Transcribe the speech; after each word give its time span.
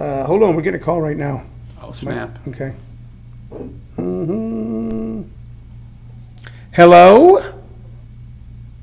Uh, 0.00 0.24
hold 0.24 0.42
on, 0.42 0.56
we're 0.56 0.62
getting 0.62 0.80
a 0.80 0.82
call 0.82 0.98
right 0.98 1.16
now. 1.16 1.44
Oh, 1.82 1.92
snap. 1.92 2.38
Okay. 2.48 2.74
Mhm. 3.98 5.28
Hello? 6.72 7.38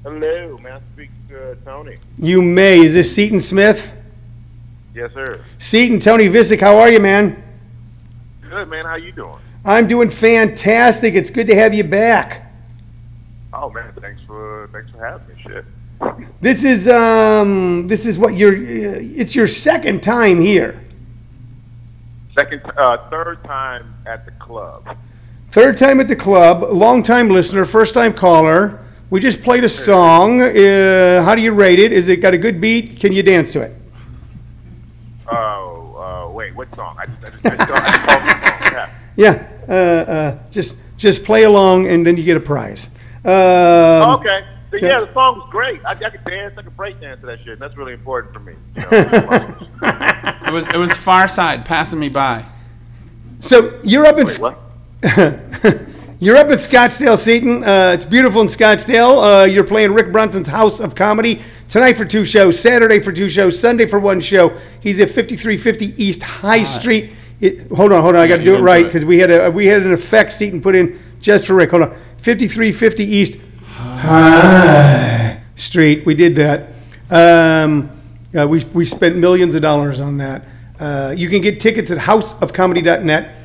Hello, 0.04 0.58
may 0.62 0.70
I 0.70 0.80
speak 0.94 1.10
to 1.30 1.54
uh, 1.54 1.56
Tony? 1.66 1.98
You 2.20 2.44
may. 2.44 2.82
Is 2.82 2.94
this 2.94 3.16
Seaton 3.16 3.40
Smith? 3.40 3.94
Yes, 4.94 5.12
sir. 5.14 5.44
Seaton, 5.58 6.00
Tony 6.00 6.26
Vicich, 6.26 6.62
how 6.62 6.78
are 6.78 6.92
you, 6.92 7.00
man? 7.00 7.42
Good, 8.48 8.70
man. 8.70 8.86
How 8.86 8.96
you 8.96 9.12
doing? 9.12 9.40
I'm 9.66 9.88
doing 9.88 10.12
fantastic. 10.12 11.16
It's 11.16 11.32
good 11.32 11.48
to 11.48 11.56
have 11.56 11.74
you 11.74 11.84
back. 11.84 12.54
Oh, 13.52 13.72
man. 13.72 13.92
Thanks 14.00 14.22
for 14.28 14.70
thanks 14.72 14.92
for 14.92 15.04
having 15.04 15.36
me. 15.36 15.42
Shit. 15.42 15.66
This 16.42 16.64
is 16.64 16.88
um 16.88 17.88
this 17.88 18.06
is 18.06 18.20
what 18.20 18.36
your 18.36 18.54
uh, 18.54 19.00
it's 19.02 19.34
your 19.34 19.48
second 19.48 20.04
time 20.04 20.40
here. 20.40 20.84
Second, 22.38 22.62
uh, 22.78 23.10
third 23.10 23.44
time 23.46 23.96
at 24.06 24.26
the 24.26 24.32
club. 24.32 24.96
Third 25.50 25.76
time 25.76 26.00
at 26.00 26.08
the 26.08 26.16
club, 26.16 26.62
long 26.72 27.02
time 27.02 27.30
listener, 27.30 27.66
first 27.66 27.96
time 27.96 28.14
caller. 28.14 28.86
We 29.10 29.20
just 29.20 29.42
played 29.42 29.64
a 29.64 29.70
song. 29.70 30.42
Uh, 30.42 31.24
how 31.24 31.34
do 31.34 31.42
you 31.42 31.52
rate 31.52 31.80
it? 31.80 31.92
Is 31.92 32.10
it 32.10 32.18
got 32.18 32.36
a 32.36 32.38
good 32.38 32.62
beat? 32.62 33.00
Can 33.00 33.12
you 33.12 33.24
dance 33.24 33.54
to 33.54 33.62
it? 33.62 33.76
Oh, 35.32 36.28
uh, 36.28 36.32
wait. 36.32 36.54
What 36.54 36.74
song? 36.76 36.96
I 37.00 37.06
just, 37.08 37.24
I 37.24 37.30
just, 37.30 37.44
I 37.44 37.56
just, 37.56 37.70
I 37.72 38.60
just. 38.60 38.74
Yeah. 38.74 38.90
Yeah, 39.16 39.48
uh, 39.68 39.72
uh, 40.12 40.40
just 40.52 40.78
just 40.96 41.24
play 41.24 41.44
along 41.44 41.88
and 41.88 42.06
then 42.06 42.18
you 42.18 42.24
get 42.24 42.38
a 42.38 42.42
prize. 42.42 42.90
Um, 43.26 44.20
okay. 44.20 44.46
So, 44.70 44.78
yeah, 44.78 45.00
the 45.00 45.12
song 45.14 45.40
was 45.40 45.48
great. 45.50 45.84
I, 45.86 45.92
I 45.92 45.96
could 45.96 46.24
dance. 46.26 46.54
I 46.58 46.62
could 46.62 46.78
break 46.78 47.00
dance 47.00 47.22
to 47.22 47.26
that 47.28 47.40
shit. 47.40 47.54
And 47.54 47.62
that's 47.62 47.76
really 47.78 47.94
important 47.94 48.34
for 48.34 48.42
me. 48.42 48.54
You 48.76 48.84
know? 48.84 50.34
It 50.48 50.54
was 50.54 50.66
it 50.68 50.78
was 50.78 50.92
Pharcyde 50.92 51.66
passing 51.66 52.00
me 52.00 52.08
by. 52.08 52.46
So 53.40 53.80
you're 53.84 54.06
up 54.06 54.18
in 54.18 54.26
Wait, 54.26 54.40
what? 54.40 54.58
you're 56.22 56.38
up 56.38 56.48
at 56.48 56.60
Scottsdale, 56.60 57.18
Seaton. 57.18 57.66
Uh, 57.66 57.92
it's 57.94 58.06
beautiful 58.06 58.40
in 58.42 58.48
Scottsdale. 58.48 59.44
Uh, 59.44 59.46
you're 59.46 59.66
playing 59.66 59.94
Rick 59.94 60.14
Bronson's 60.14 60.48
House 60.48 60.80
of 60.80 60.96
Comedy 60.96 61.42
tonight 61.68 61.98
for 61.98 62.06
two 62.06 62.24
shows, 62.24 62.58
Saturday 62.58 63.02
for 63.02 63.12
two 63.12 63.28
shows, 63.28 63.60
Sunday 63.60 63.86
for 63.86 64.00
one 64.00 64.22
show. 64.22 64.58
He's 64.80 65.02
at 65.02 65.10
5350 65.10 66.02
East 66.02 66.24
High 66.24 66.64
Street. 66.64 67.12
It, 67.42 67.70
hold 67.70 67.92
on, 67.92 68.02
hold 68.02 68.16
on. 68.16 68.22
I 68.22 68.28
got 68.28 68.38
to 68.38 68.44
do 68.46 68.56
it 68.56 68.62
right 68.62 68.86
because 68.86 69.04
we 69.04 69.20
had 69.20 69.30
a 69.30 69.52
we 69.52 69.66
had 69.66 69.84
an 69.84 69.92
effect 69.92 70.32
Seaton 70.32 70.62
put 70.62 70.78
in 70.78 70.98
just 71.20 71.46
for 71.46 71.56
Rick. 71.56 71.72
Hold 71.72 71.84
on, 71.84 71.90
5350 72.20 73.04
East 73.04 73.38
High 73.66 75.42
Street. 75.56 76.06
We 76.06 76.16
did 76.16 76.36
that. 76.36 76.74
Um, 77.12 77.97
uh, 78.38 78.48
we 78.48 78.64
we 78.74 78.86
spent 78.86 79.16
millions 79.18 79.56
of 79.56 79.62
dollars 79.62 80.00
on 80.00 80.18
that. 80.18 80.46
Uh, 80.80 81.14
you 81.18 81.30
can 81.30 81.42
get 81.42 81.60
tickets 81.60 81.90
at 81.92 81.98
houseofcomedy.net. 81.98 83.36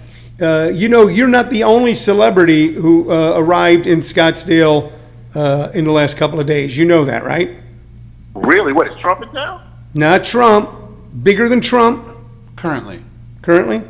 Uh, 0.41 0.71
you 0.73 0.89
know, 0.89 1.09
you're 1.09 1.29
not 1.29 1.51
the 1.51 1.63
only 1.65 1.95
celebrity 1.95 2.73
who 2.73 3.11
uh, 3.11 3.35
arrived 3.37 3.87
in 3.87 4.01
Scottsdale 4.01 4.93
uh, 5.35 5.71
in 5.75 5.85
the 5.85 5.93
last 5.93 6.17
couple 6.17 6.41
of 6.41 6.47
days. 6.47 6.77
You 6.77 6.85
know 6.85 7.05
that, 7.05 7.25
right? 7.25 7.57
Really? 8.35 8.73
What 8.73 8.87
is 8.89 8.99
Trump 9.01 9.23
in 9.23 9.31
town? 9.31 9.63
Not 9.95 10.25
Trump, 10.25 10.71
bigger 11.23 11.49
than 11.49 11.61
Trump 11.61 12.09
Currently. 12.57 13.03
currently. 13.43 13.83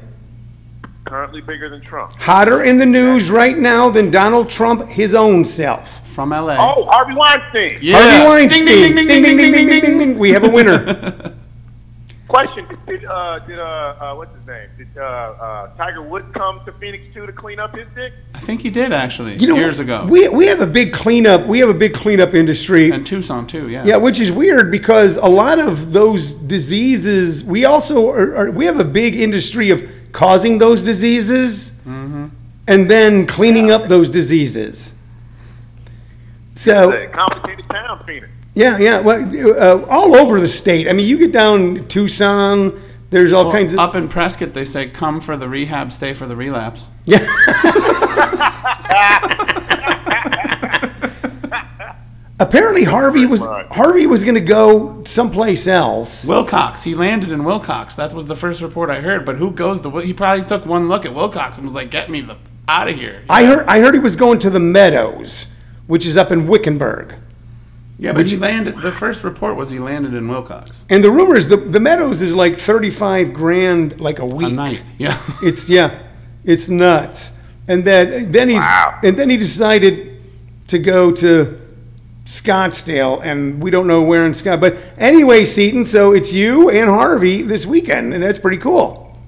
Currently 1.12 1.42
bigger 1.42 1.68
than 1.68 1.82
Trump. 1.82 2.14
Hotter 2.14 2.64
in 2.64 2.78
the 2.78 2.86
news 2.86 3.30
right 3.30 3.58
now 3.58 3.90
than 3.90 4.10
Donald 4.10 4.48
Trump 4.48 4.88
his 4.88 5.14
own 5.14 5.44
self. 5.44 6.08
From 6.08 6.30
LA. 6.30 6.56
Oh, 6.58 6.86
Harvey 6.86 7.12
Weinstein. 7.14 7.78
yeah. 7.82 7.98
Harvey 8.00 8.30
Weinstein. 8.30 8.64
Ding, 8.64 8.96
ding, 8.96 9.06
ding, 9.08 9.22
ding, 9.22 9.36
ding, 9.36 9.52
ding, 9.52 9.66
ding, 9.68 9.80
ding, 9.82 9.98
ding. 9.98 10.18
We 10.18 10.30
have 10.32 10.42
a 10.42 10.48
winner. 10.48 10.78
Question: 12.28 12.66
Did 12.86 13.04
uh, 13.04 13.38
did 13.40 13.58
uh, 13.58 13.62
uh, 13.62 14.14
what's 14.14 14.34
his 14.34 14.46
name? 14.46 14.70
Did 14.78 14.88
uh, 14.96 15.02
uh, 15.02 15.76
Tiger 15.76 16.00
Woods 16.00 16.24
come 16.32 16.64
to 16.64 16.72
Phoenix 16.72 17.04
too 17.12 17.26
to 17.26 17.32
clean 17.32 17.60
up 17.60 17.76
his 17.76 17.86
dick? 17.94 18.14
I 18.34 18.38
think 18.38 18.62
he 18.62 18.70
did 18.70 18.90
actually 18.90 19.36
You 19.36 19.48
know, 19.48 19.56
years 19.56 19.80
ago. 19.80 20.06
we 20.08 20.28
we 20.30 20.46
have 20.46 20.62
a 20.62 20.66
big 20.66 20.94
cleanup. 20.94 21.46
We 21.46 21.58
have 21.58 21.68
a 21.68 21.74
big 21.74 21.92
cleanup 21.92 22.32
industry. 22.32 22.90
and 22.90 23.06
Tucson 23.06 23.46
too. 23.46 23.68
Yeah. 23.68 23.84
Yeah, 23.84 23.96
which 23.98 24.18
is 24.18 24.32
weird 24.32 24.70
because 24.70 25.18
a 25.18 25.26
lot 25.28 25.58
of 25.58 25.92
those 25.92 26.32
diseases, 26.32 27.44
we 27.44 27.66
also 27.66 28.08
are, 28.08 28.34
are 28.34 28.50
we 28.50 28.64
have 28.64 28.80
a 28.80 28.84
big 28.84 29.14
industry 29.14 29.68
of 29.68 29.82
causing 30.12 30.58
those 30.58 30.82
diseases 30.82 31.72
and 31.86 32.90
then 32.90 33.26
cleaning 33.26 33.70
up 33.70 33.88
those 33.88 34.08
diseases. 34.08 34.94
So 36.54 36.90
It's 36.90 37.12
a 37.12 37.16
complicated 37.16 37.64
town, 37.70 38.02
Phoenix. 38.06 38.28
yeah, 38.54 38.78
yeah, 38.78 39.00
well, 39.00 39.58
uh, 39.58 39.86
all 39.88 40.14
over 40.14 40.38
the 40.38 40.48
state. 40.48 40.88
I 40.88 40.92
mean, 40.92 41.06
you 41.06 41.18
get 41.18 41.32
down 41.32 41.86
Tucson. 41.88 42.80
There's 43.10 43.32
all 43.32 43.44
Well, 43.44 43.52
kinds 43.54 43.72
of 43.72 43.78
up 43.78 43.94
in 43.94 44.08
Prescott, 44.08 44.52
they 44.54 44.64
say, 44.64 44.88
"Come 44.88 45.20
for 45.20 45.36
the 45.36 45.48
rehab, 45.48 45.92
stay 45.92 46.14
for 46.14 46.26
the 46.26 46.36
relapse." 46.36 46.88
yeah. 47.04 47.18
Apparently, 52.42 52.84
Harvey 52.84 53.24
was 53.26 53.40
much. 53.40 53.66
Harvey 53.70 54.06
was 54.06 54.22
going 54.24 54.34
to 54.34 54.40
go 54.40 55.02
someplace 55.04 55.66
else. 55.66 56.24
Willcox. 56.24 56.82
He 56.82 56.94
landed 56.94 57.30
in 57.30 57.42
Willcox. 57.42 57.94
That 57.96 58.12
was 58.12 58.26
the 58.26 58.36
first 58.36 58.60
report 58.60 58.90
I 58.90 59.00
heard. 59.00 59.24
But 59.24 59.36
who 59.36 59.50
goes 59.52 59.80
to? 59.82 59.88
Wil- 59.88 60.02
He 60.02 60.12
probably 60.12 60.44
took 60.44 60.66
one 60.66 60.88
look 60.88 61.04
at 61.06 61.12
Willcox 61.12 61.56
and 61.56 61.64
was 61.64 61.74
like, 61.74 61.90
"Get 61.90 62.10
me 62.10 62.20
the 62.20 62.36
out 62.68 62.88
of 62.88 62.96
here." 62.96 63.22
I 63.30 63.44
heard 63.44 63.66
I 63.68 63.80
heard 63.80 63.94
he 63.94 64.00
was 64.00 64.16
going 64.16 64.38
to 64.40 64.50
the 64.50 64.60
Meadows, 64.60 65.46
which 65.86 66.06
is 66.06 66.16
up 66.16 66.32
in 66.32 66.46
Wickenburg. 66.46 67.14
Yeah, 67.98 68.12
but 68.12 68.28
he 68.28 68.36
landed. 68.36 68.80
The 68.82 68.90
first 68.90 69.22
report 69.22 69.56
was 69.56 69.70
he 69.70 69.78
landed 69.78 70.12
in 70.14 70.26
Willcox 70.26 70.72
And 70.90 71.04
the 71.04 71.10
rumor 71.12 71.36
is 71.36 71.46
the 71.48 71.56
the 71.56 71.78
Meadows 71.78 72.20
is 72.20 72.34
like 72.34 72.56
thirty 72.58 72.90
five 72.90 73.32
grand 73.32 74.00
like 74.00 74.18
a 74.18 74.26
week. 74.26 74.34
a 74.34 74.48
week. 74.48 74.54
night. 74.56 74.82
Yeah. 74.98 75.16
It's 75.42 75.70
yeah, 75.70 76.02
it's 76.44 76.68
nuts. 76.68 77.30
And 77.68 77.84
then 77.84 78.32
then 78.32 78.48
he's 78.48 78.58
Wow. 78.58 78.98
and 79.04 79.16
then 79.16 79.30
he 79.30 79.36
decided 79.36 80.20
to 80.66 80.78
go 80.80 81.12
to 81.12 81.60
Scottsdale, 82.24 83.20
and 83.22 83.62
we 83.62 83.70
don't 83.70 83.86
know 83.86 84.02
where 84.02 84.24
in 84.24 84.34
Scott. 84.34 84.60
But 84.60 84.78
anyway, 84.96 85.44
Seaton, 85.44 85.84
so 85.84 86.12
it's 86.12 86.32
you 86.32 86.70
and 86.70 86.88
Harvey 86.88 87.42
this 87.42 87.66
weekend, 87.66 88.14
and 88.14 88.22
that's 88.22 88.38
pretty 88.38 88.58
cool. 88.58 89.18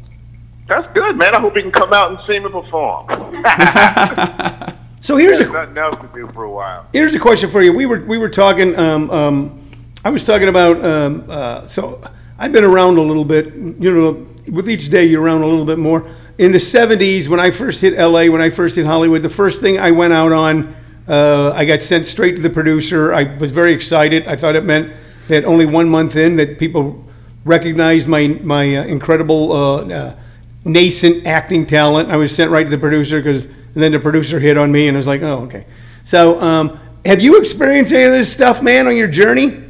That's 0.69 0.93
good, 0.95 1.17
man. 1.17 1.35
I 1.35 1.41
hope 1.41 1.57
you 1.57 1.63
can 1.63 1.73
come 1.73 1.93
out 1.93 2.11
and 2.11 2.19
see 2.27 2.39
me 2.39 2.51
perform. 2.51 3.07
So 5.05 5.19
here's 5.19 5.39
There's 5.39 5.51
a 5.51 5.53
nothing 5.53 5.77
else 5.77 6.01
to 6.01 6.09
do 6.15 6.27
for 6.33 6.45
a 6.45 6.51
while. 6.51 6.87
Here's 6.95 7.15
a 7.15 7.19
question 7.19 7.51
for 7.51 7.61
you. 7.61 7.75
We 7.75 7.85
were 7.85 8.03
we 8.07 8.17
were 8.17 8.31
talking. 8.31 8.75
Um, 8.75 9.11
um, 9.11 9.61
I 10.03 10.09
was 10.09 10.25
talking 10.25 10.49
about. 10.49 10.83
Um, 10.83 11.27
uh, 11.29 11.67
so 11.67 12.03
I've 12.39 12.53
been 12.53 12.65
around 12.65 12.97
a 12.97 13.03
little 13.03 13.27
bit. 13.27 13.55
You 13.55 13.93
know, 13.93 14.27
with 14.51 14.67
each 14.67 14.89
day 14.89 15.05
you're 15.05 15.21
around 15.21 15.43
a 15.43 15.47
little 15.47 15.67
bit 15.67 15.77
more. 15.77 16.09
In 16.39 16.53
the 16.53 16.59
'70s, 16.59 17.29
when 17.29 17.39
I 17.39 17.51
first 17.51 17.83
hit 17.83 17.99
LA, 17.99 18.33
when 18.33 18.41
I 18.41 18.49
first 18.49 18.77
hit 18.77 18.87
Hollywood, 18.87 19.21
the 19.21 19.29
first 19.29 19.61
thing 19.61 19.79
I 19.79 19.91
went 19.91 20.15
out 20.15 20.33
on, 20.33 20.75
uh, 21.09 21.53
I 21.53 21.65
got 21.65 21.83
sent 21.83 22.07
straight 22.07 22.37
to 22.37 22.43
the 22.43 22.51
producer. 22.51 23.13
I 23.13 23.37
was 23.37 23.51
very 23.51 23.73
excited. 23.73 24.27
I 24.27 24.37
thought 24.37 24.57
it 24.57 24.65
meant 24.65 24.93
that 25.29 25.45
only 25.45 25.67
one 25.67 25.89
month 25.89 26.17
in 26.17 26.37
that 26.37 26.59
people 26.59 27.05
recognized 27.45 28.09
my 28.09 28.27
my 28.27 28.77
uh, 28.77 28.85
incredible 28.85 29.53
uh, 29.53 29.89
uh, 29.89 30.17
nascent 30.65 31.27
acting 31.27 31.67
talent. 31.67 32.11
I 32.11 32.17
was 32.17 32.35
sent 32.35 32.51
right 32.51 32.65
to 32.65 32.71
the 32.71 32.79
producer 32.79 33.19
because 33.19 33.49
then 33.75 33.93
the 33.93 34.01
producer 34.01 34.41
hit 34.41 34.57
on 34.57 34.73
me 34.73 34.89
and 34.89 34.97
I 34.97 34.99
was 34.99 35.07
like, 35.07 35.23
oh 35.23 35.43
okay. 35.43 35.67
So 36.05 36.41
um, 36.41 36.81
have 37.05 37.21
you 37.21 37.39
experienced 37.39 37.93
any 37.93 38.05
of 38.05 38.13
this 38.13 38.33
stuff, 38.33 38.63
man, 38.63 38.87
on 38.87 38.97
your 38.97 39.09
journey? 39.09 39.63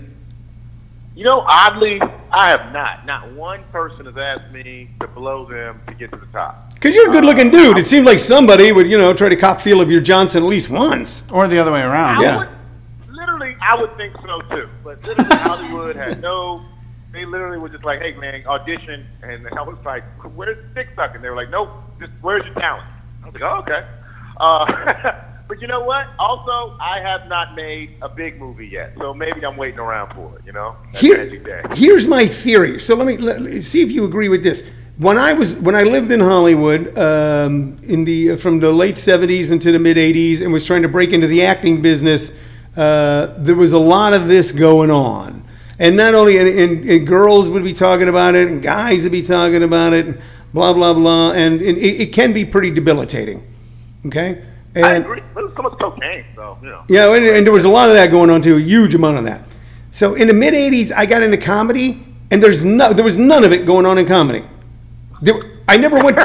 You 1.17 1.25
know, 1.25 1.45
oddly, 1.49 2.01
I 2.33 2.49
have 2.51 2.73
not. 2.73 3.07
Not 3.07 3.33
one 3.33 3.63
person 3.71 4.07
has 4.07 4.17
asked 4.17 4.53
me 4.53 4.91
to 5.01 5.07
blow 5.09 5.47
them 5.47 5.81
to 5.87 5.95
get 5.95 6.11
to 6.11 6.17
the 6.17 6.27
top. 6.27 6.64
Because 6.75 6.95
you're 6.95 7.09
a 7.09 7.13
good-looking 7.13 7.51
dude. 7.51 7.79
It 7.79 7.87
seems 7.87 8.05
like 8.07 8.19
somebody 8.19 8.71
would, 8.73 8.87
you 8.89 8.99
know, 8.99 9.15
try 9.15 9.29
to 9.29 9.37
cop 9.37 9.61
feel 9.61 9.81
of 9.81 9.91
your 9.91 10.01
Johnson 10.01 10.43
at 10.43 10.49
least 10.49 10.69
once. 10.69 11.23
Or 11.33 11.49
the 11.49 11.59
other 11.59 11.73
way 11.73 11.81
around. 11.81 12.19
I 12.19 12.23
Yeah. 12.23 12.39
would, 12.39 12.49
literally, 13.17 13.57
I 13.63 13.75
would 13.81 13.97
think 13.97 14.15
so 14.17 14.41
too. 14.55 14.69
But 14.83 15.07
literally, 15.07 15.37
Hollywood 15.37 15.97
had 15.97 16.21
no. 16.21 16.63
They 17.13 17.25
literally 17.25 17.59
were 17.59 17.69
just 17.69 17.85
like, 17.85 18.01
"Hey, 18.01 18.13
man, 18.17 18.45
audition," 18.47 19.07
and 19.23 19.47
I 19.57 19.63
was 19.63 19.79
like, 19.85 20.03
"Where's 20.35 20.57
the 20.59 20.69
dick 20.75 20.89
sucking?" 20.97 21.23
They 21.23 21.31
were 21.31 21.37
like, 21.37 21.49
"Nope, 21.51 21.69
just 22.01 22.11
where's 22.21 22.45
your 22.45 22.55
talent?" 22.55 22.85
I 23.23 23.27
was 23.27 23.35
like, 23.35 23.43
"Oh, 23.45 23.59
okay." 23.61 23.85
Uh, 24.41 25.13
but 25.49 25.61
you 25.63 25.69
know 25.69 25.81
what? 25.81 26.07
Also, 26.19 26.77
I 26.81 26.99
have 27.01 27.29
not 27.29 27.55
made 27.55 27.95
a 28.03 28.09
big 28.09 28.39
movie 28.41 28.67
yet, 28.67 28.95
so 28.99 29.15
maybe 29.15 29.47
I'm 29.47 29.57
waiting 29.57 29.79
around 29.79 30.13
for 30.13 30.37
it. 30.37 30.43
You 30.45 30.53
know, 30.53 30.75
Here, 30.97 31.25
day. 31.39 31.63
here's 31.75 32.09
my 32.09 32.27
theory. 32.27 32.81
So 32.81 32.97
let 32.97 33.07
me 33.07 33.17
let, 33.17 33.63
see 33.63 33.81
if 33.81 33.93
you 33.93 34.05
agree 34.05 34.29
with 34.29 34.43
this. 34.43 34.65
When 34.97 35.19
I 35.19 35.33
was 35.33 35.57
when 35.57 35.75
I 35.75 35.83
lived 35.83 36.13
in 36.13 36.21
Hollywood 36.21 36.97
um, 36.97 37.79
in 37.83 38.05
the 38.05 38.37
from 38.37 38.61
the 38.61 38.71
late 38.71 38.95
'70s 38.95 39.51
into 39.51 39.73
the 39.73 39.79
mid 39.81 39.97
'80s 39.97 40.41
and 40.41 40.53
was 40.53 40.65
trying 40.65 40.83
to 40.83 40.89
break 40.89 41.13
into 41.13 41.27
the 41.27 41.45
acting 41.45 41.83
business, 41.83 42.31
uh, 42.77 43.35
there 43.39 43.57
was 43.57 43.73
a 43.73 43.79
lot 43.79 44.13
of 44.13 44.29
this 44.29 44.53
going 44.53 44.93
on. 44.93 45.45
And 45.81 45.97
not 45.97 46.15
only 46.15 46.39
and, 46.39 46.49
and, 46.49 46.85
and 46.85 47.05
girls 47.05 47.51
would 47.51 47.65
be 47.65 47.73
talking 47.73 48.09
about 48.09 48.37
it, 48.37 48.47
and 48.47 48.63
guys 48.63 49.03
would 49.03 49.11
be 49.11 49.23
talking 49.23 49.65
about 49.65 49.95
it, 49.95 50.07
and 50.07 50.21
blah 50.53 50.73
blah 50.73 50.95
blah, 50.95 51.33
and, 51.33 51.61
and 51.61 51.77
it, 51.77 52.01
it 52.01 52.13
can 52.13 52.33
be 52.33 52.45
pretty 52.45 52.71
debilitating. 52.71 53.45
Okay, 54.07 54.45
and 54.77 54.87
I 54.87 54.93
agree. 54.93 55.23
It's 55.37 55.57
so 55.57 55.63
much 55.63 55.77
cocaine, 55.81 56.25
so 56.37 56.57
you 56.63 56.69
know. 56.69 56.85
yeah, 56.89 57.13
and, 57.13 57.25
and 57.25 57.45
there 57.45 57.53
was 57.53 57.65
a 57.65 57.69
lot 57.69 57.89
of 57.89 57.97
that 57.97 58.13
going 58.13 58.31
on 58.31 58.43
too, 58.43 58.59
a 58.59 58.61
huge 58.61 58.95
amount 58.95 59.19
of 59.19 59.25
that. 59.25 59.43
So 59.91 60.15
in 60.15 60.29
the 60.29 60.35
mid 60.35 60.55
'80s, 60.55 60.93
I 60.93 61.05
got 61.07 61.25
into 61.25 61.37
comedy, 61.37 62.07
and 62.31 62.41
there's 62.41 62.65
no, 62.65 62.93
there 62.93 63.05
was 63.05 63.17
none 63.17 63.43
of 63.43 63.53
it 63.53 63.67
going 63.67 63.87
on 63.87 63.99
in 63.99 64.07
comedy. 64.07 64.47
There, 65.23 65.35
I 65.69 65.77
never 65.77 66.03
went. 66.03 66.19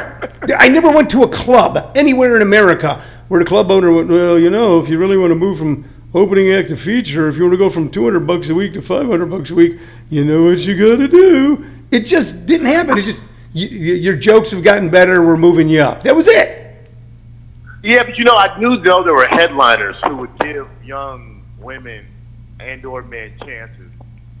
I 0.56 0.68
never 0.68 0.90
went 0.90 1.10
to 1.10 1.22
a 1.22 1.28
club 1.28 1.92
anywhere 1.96 2.36
in 2.36 2.42
America 2.42 3.02
where 3.28 3.40
the 3.40 3.46
club 3.46 3.70
owner 3.70 3.92
went. 3.92 4.08
Well, 4.08 4.38
you 4.38 4.50
know, 4.50 4.80
if 4.80 4.88
you 4.88 4.98
really 4.98 5.16
want 5.16 5.30
to 5.30 5.36
move 5.36 5.58
from 5.58 5.88
opening 6.14 6.52
act 6.52 6.68
to 6.68 6.76
feature, 6.76 7.28
if 7.28 7.36
you 7.36 7.44
want 7.44 7.54
to 7.54 7.58
go 7.58 7.70
from 7.70 7.90
two 7.90 8.04
hundred 8.04 8.26
bucks 8.26 8.48
a 8.48 8.54
week 8.54 8.74
to 8.74 8.82
five 8.82 9.06
hundred 9.06 9.26
bucks 9.26 9.50
a 9.50 9.54
week, 9.54 9.78
you 10.10 10.24
know 10.24 10.44
what 10.44 10.58
you 10.58 10.76
got 10.76 10.96
to 10.96 11.08
do. 11.08 11.64
It 11.90 12.00
just 12.00 12.46
didn't 12.46 12.66
happen. 12.66 12.98
It 12.98 13.04
just 13.04 13.22
y 13.54 13.68
y 13.70 13.76
your 14.06 14.16
jokes 14.16 14.50
have 14.50 14.62
gotten 14.62 14.90
better. 14.90 15.24
We're 15.24 15.36
moving 15.36 15.68
you 15.68 15.80
up. 15.80 16.02
That 16.02 16.14
was 16.14 16.28
it. 16.28 16.88
Yeah, 17.82 18.02
but 18.04 18.18
you 18.18 18.24
know, 18.24 18.34
I 18.36 18.58
knew 18.58 18.82
though 18.82 19.02
there 19.04 19.14
were 19.14 19.28
headliners 19.30 19.96
who 20.06 20.16
would 20.16 20.38
give 20.40 20.68
young 20.84 21.42
women 21.58 22.06
and 22.58 22.84
or 22.84 23.02
men 23.02 23.32
chances, 23.40 23.90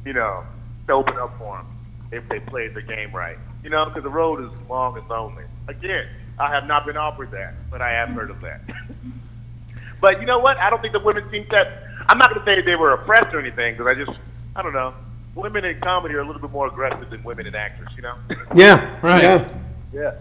you 0.04 0.12
know, 0.12 0.44
to 0.86 0.92
open 0.92 1.16
up 1.16 1.38
for 1.38 1.56
them 1.56 1.66
if 2.12 2.28
they 2.28 2.40
played 2.40 2.74
the 2.74 2.82
game 2.82 3.12
right. 3.12 3.38
You 3.62 3.70
know, 3.70 3.84
because 3.84 4.02
the 4.02 4.10
road 4.10 4.42
is 4.42 4.50
long 4.68 4.96
and 4.96 5.08
lonely. 5.08 5.44
Again, 5.68 6.06
I 6.38 6.50
have 6.50 6.66
not 6.66 6.86
been 6.86 6.96
offered 6.96 7.30
that, 7.32 7.54
but 7.70 7.82
I 7.82 7.90
have 7.90 8.08
heard 8.10 8.30
of 8.30 8.40
that. 8.40 8.62
but 10.00 10.20
you 10.20 10.26
know 10.26 10.38
what? 10.38 10.56
I 10.56 10.70
don't 10.70 10.80
think 10.80 10.92
the 10.94 11.00
women 11.00 11.28
seem 11.30 11.46
that. 11.50 11.84
I'm 12.08 12.16
not 12.18 12.30
going 12.30 12.40
to 12.40 12.46
say 12.46 12.56
that 12.56 12.64
they 12.64 12.76
were 12.76 12.92
oppressed 12.92 13.34
or 13.34 13.40
anything, 13.40 13.74
because 13.76 13.86
I 13.86 13.94
just, 13.94 14.18
I 14.56 14.62
don't 14.62 14.72
know. 14.72 14.94
Women 15.34 15.64
in 15.64 15.78
comedy 15.80 16.14
are 16.14 16.20
a 16.20 16.26
little 16.26 16.40
bit 16.40 16.50
more 16.50 16.66
aggressive 16.66 17.10
than 17.10 17.22
women 17.22 17.46
in 17.46 17.54
actors, 17.54 17.88
you 17.94 18.02
know? 18.02 18.16
Yeah. 18.54 18.98
Right. 19.00 19.22
Yeah. 19.22 19.48
yeah. 19.92 20.14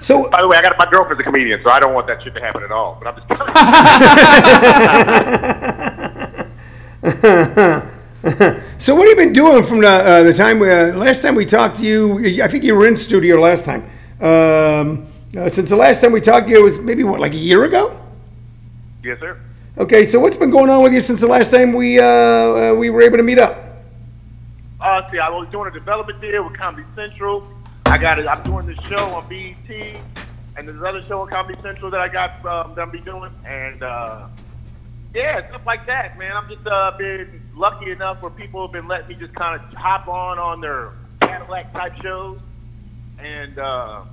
So 0.00 0.28
By 0.30 0.42
the 0.42 0.48
way, 0.48 0.56
I 0.58 0.62
got 0.62 0.78
my 0.78 0.88
girlfriend's 0.90 1.20
a 1.20 1.24
comedian, 1.24 1.60
so 1.64 1.70
I 1.70 1.80
don't 1.80 1.92
want 1.92 2.06
that 2.06 2.22
shit 2.22 2.34
to 2.34 2.40
happen 2.40 2.62
at 2.62 2.70
all. 2.70 3.00
But 3.02 3.08
I'm 3.08 3.16
just 3.16 3.28
telling 3.28 3.52
you. 8.54 8.62
So 8.80 8.94
what 8.94 9.08
have 9.08 9.18
you 9.18 9.24
been 9.24 9.32
doing 9.32 9.64
from 9.64 9.80
the, 9.80 9.88
uh, 9.88 10.22
the 10.22 10.32
time 10.32 10.62
uh, 10.62 10.96
last 10.96 11.20
time 11.20 11.34
we 11.34 11.44
talked 11.44 11.78
to 11.78 11.84
you? 11.84 12.40
I 12.40 12.46
think 12.46 12.62
you 12.62 12.76
were 12.76 12.86
in 12.86 12.94
studio 12.94 13.40
last 13.40 13.64
time. 13.64 13.82
Um, 14.20 15.04
uh, 15.36 15.48
since 15.48 15.68
the 15.68 15.76
last 15.76 16.00
time 16.00 16.12
we 16.12 16.20
talked 16.20 16.46
to 16.46 16.52
you, 16.52 16.60
it 16.60 16.62
was 16.62 16.78
maybe 16.78 17.02
what, 17.02 17.18
like 17.18 17.34
a 17.34 17.38
year 17.38 17.64
ago? 17.64 18.00
yes, 19.02 19.18
sir. 19.18 19.36
Okay, 19.78 20.06
so 20.06 20.20
what's 20.20 20.36
been 20.36 20.50
going 20.50 20.70
on 20.70 20.84
with 20.84 20.92
you 20.92 21.00
since 21.00 21.20
the 21.20 21.26
last 21.26 21.50
time 21.50 21.72
we 21.72 21.98
uh, 21.98 22.04
uh, 22.04 22.74
we 22.74 22.88
were 22.90 23.02
able 23.02 23.16
to 23.16 23.22
meet 23.24 23.40
up? 23.40 23.58
Uh, 24.80 25.10
see, 25.10 25.18
I 25.18 25.28
was 25.28 25.48
doing 25.50 25.68
a 25.68 25.72
development 25.72 26.20
deal 26.20 26.44
with 26.44 26.56
Comedy 26.56 26.86
Central. 26.94 27.48
I 27.86 27.98
got 27.98 28.20
it. 28.20 28.28
I'm 28.28 28.42
doing 28.44 28.66
this 28.66 28.78
show 28.86 29.04
on 29.08 29.28
BET, 29.28 30.00
and 30.56 30.68
there's 30.68 30.78
another 30.78 31.02
show 31.02 31.22
on 31.22 31.28
Comedy 31.28 31.60
Central 31.62 31.90
that 31.90 32.00
I 32.00 32.08
got 32.08 32.46
um, 32.46 32.74
that 32.76 32.82
I'm 32.82 32.90
be 32.90 33.00
doing, 33.00 33.32
and 33.44 33.82
uh, 33.82 34.28
yeah, 35.18 35.48
stuff 35.48 35.66
like 35.66 35.86
that, 35.86 36.16
man. 36.16 36.36
I'm 36.36 36.48
just 36.48 36.66
uh, 36.66 36.92
been 36.96 37.42
lucky 37.56 37.90
enough 37.90 38.22
where 38.22 38.30
people 38.30 38.62
have 38.62 38.72
been 38.72 38.86
letting 38.86 39.08
me 39.08 39.14
just 39.14 39.34
kind 39.34 39.60
of 39.60 39.68
hop 39.74 40.06
on 40.06 40.38
on 40.38 40.60
their 40.60 40.92
Cadillac 41.20 41.72
type 41.72 41.92
shows, 42.00 42.38
and 43.18 43.58
uh, 43.58 44.04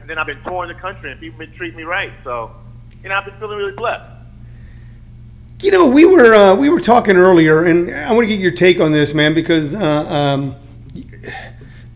and 0.00 0.08
then 0.08 0.18
I've 0.18 0.26
been 0.26 0.42
touring 0.42 0.74
the 0.74 0.80
country, 0.80 1.12
and 1.12 1.20
people 1.20 1.38
been 1.38 1.52
treating 1.52 1.76
me 1.76 1.82
right. 1.82 2.12
So, 2.24 2.50
you 3.02 3.10
know, 3.10 3.14
I've 3.14 3.26
been 3.26 3.38
feeling 3.38 3.58
really 3.58 3.76
blessed. 3.76 4.10
You 5.60 5.70
know, 5.70 5.86
we 5.86 6.06
were 6.06 6.34
uh, 6.34 6.54
we 6.54 6.70
were 6.70 6.80
talking 6.80 7.16
earlier, 7.16 7.64
and 7.64 7.90
I 7.94 8.10
want 8.12 8.24
to 8.24 8.28
get 8.28 8.40
your 8.40 8.52
take 8.52 8.80
on 8.80 8.92
this, 8.92 9.12
man, 9.12 9.34
because 9.34 9.74
uh, 9.74 9.80
um, 9.80 10.56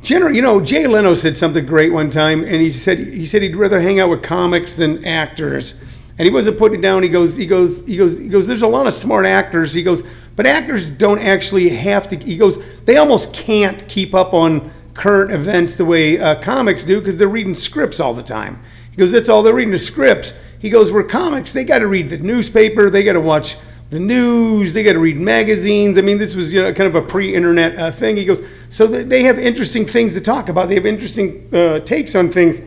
General, 0.03 0.35
you 0.35 0.43
know, 0.43 0.61
Jay 0.61 0.87
Leno 0.87 1.15
said 1.15 1.37
something 1.37 1.65
great 1.65 1.93
one 1.93 2.11
time, 2.11 2.44
and 2.44 2.61
he 2.61 2.71
said 2.71 2.99
he 2.99 3.25
said 3.25 3.41
he'd 3.41 3.56
rather 3.56 3.81
hang 3.81 3.99
out 3.99 4.11
with 4.11 4.23
comics 4.23 4.77
than 4.77 5.05
actors, 5.05 5.75
and 6.18 6.26
he 6.26 6.32
wasn't 6.32 6.58
putting 6.58 6.80
it 6.80 6.82
down. 6.82 7.02
He 7.02 7.08
goes, 7.08 7.36
he 7.36 7.46
goes, 7.46 7.86
he 7.86 7.96
goes, 7.96 8.16
he 8.16 8.28
goes. 8.28 8.46
There's 8.46 8.62
a 8.62 8.68
lot 8.68 8.86
of 8.86 8.94
smart 8.94 9.26
actors. 9.26 9.72
He 9.74 9.82
goes, 9.82 10.02
but 10.34 10.46
actors 10.46 10.88
don't 10.88 11.18
actually 11.18 11.68
have 11.70 12.08
to. 12.08 12.16
He 12.16 12.36
goes, 12.36 12.58
they 12.84 12.96
almost 12.96 13.34
can't 13.34 13.86
keep 13.88 14.14
up 14.14 14.32
on 14.32 14.72
current 14.94 15.30
events 15.30 15.74
the 15.74 15.84
way 15.84 16.18
uh, 16.18 16.40
comics 16.40 16.84
do 16.84 17.00
because 17.00 17.18
they're 17.18 17.28
reading 17.28 17.54
scripts 17.54 18.00
all 18.00 18.14
the 18.14 18.22
time. 18.22 18.62
He 18.90 18.96
goes, 18.96 19.12
that's 19.12 19.28
all 19.28 19.42
they're 19.42 19.54
reading 19.54 19.74
is 19.74 19.86
scripts. 19.86 20.32
He 20.58 20.70
goes, 20.70 20.90
we're 20.90 21.04
comics. 21.04 21.52
They 21.52 21.64
got 21.64 21.80
to 21.80 21.86
read 21.86 22.08
the 22.08 22.18
newspaper. 22.18 22.88
They 22.88 23.04
got 23.04 23.12
to 23.12 23.20
watch 23.20 23.56
the 23.90 24.00
news. 24.00 24.72
They 24.72 24.82
got 24.82 24.94
to 24.94 24.98
read 24.98 25.18
magazines. 25.18 25.98
I 25.98 26.00
mean, 26.00 26.18
this 26.18 26.34
was 26.34 26.52
you 26.52 26.62
know 26.62 26.72
kind 26.72 26.88
of 26.88 26.94
a 26.94 27.06
pre-internet 27.06 27.78
uh, 27.78 27.90
thing. 27.90 28.16
He 28.16 28.24
goes, 28.24 28.42
so 28.70 28.86
th- 28.88 29.06
they 29.06 29.22
have 29.24 29.38
interesting 29.38 29.86
things 29.86 30.14
to 30.14 30.20
talk 30.20 30.48
about. 30.48 30.68
They 30.68 30.74
have 30.74 30.86
interesting 30.86 31.48
uh, 31.52 31.80
takes 31.80 32.14
on 32.14 32.30
things. 32.30 32.62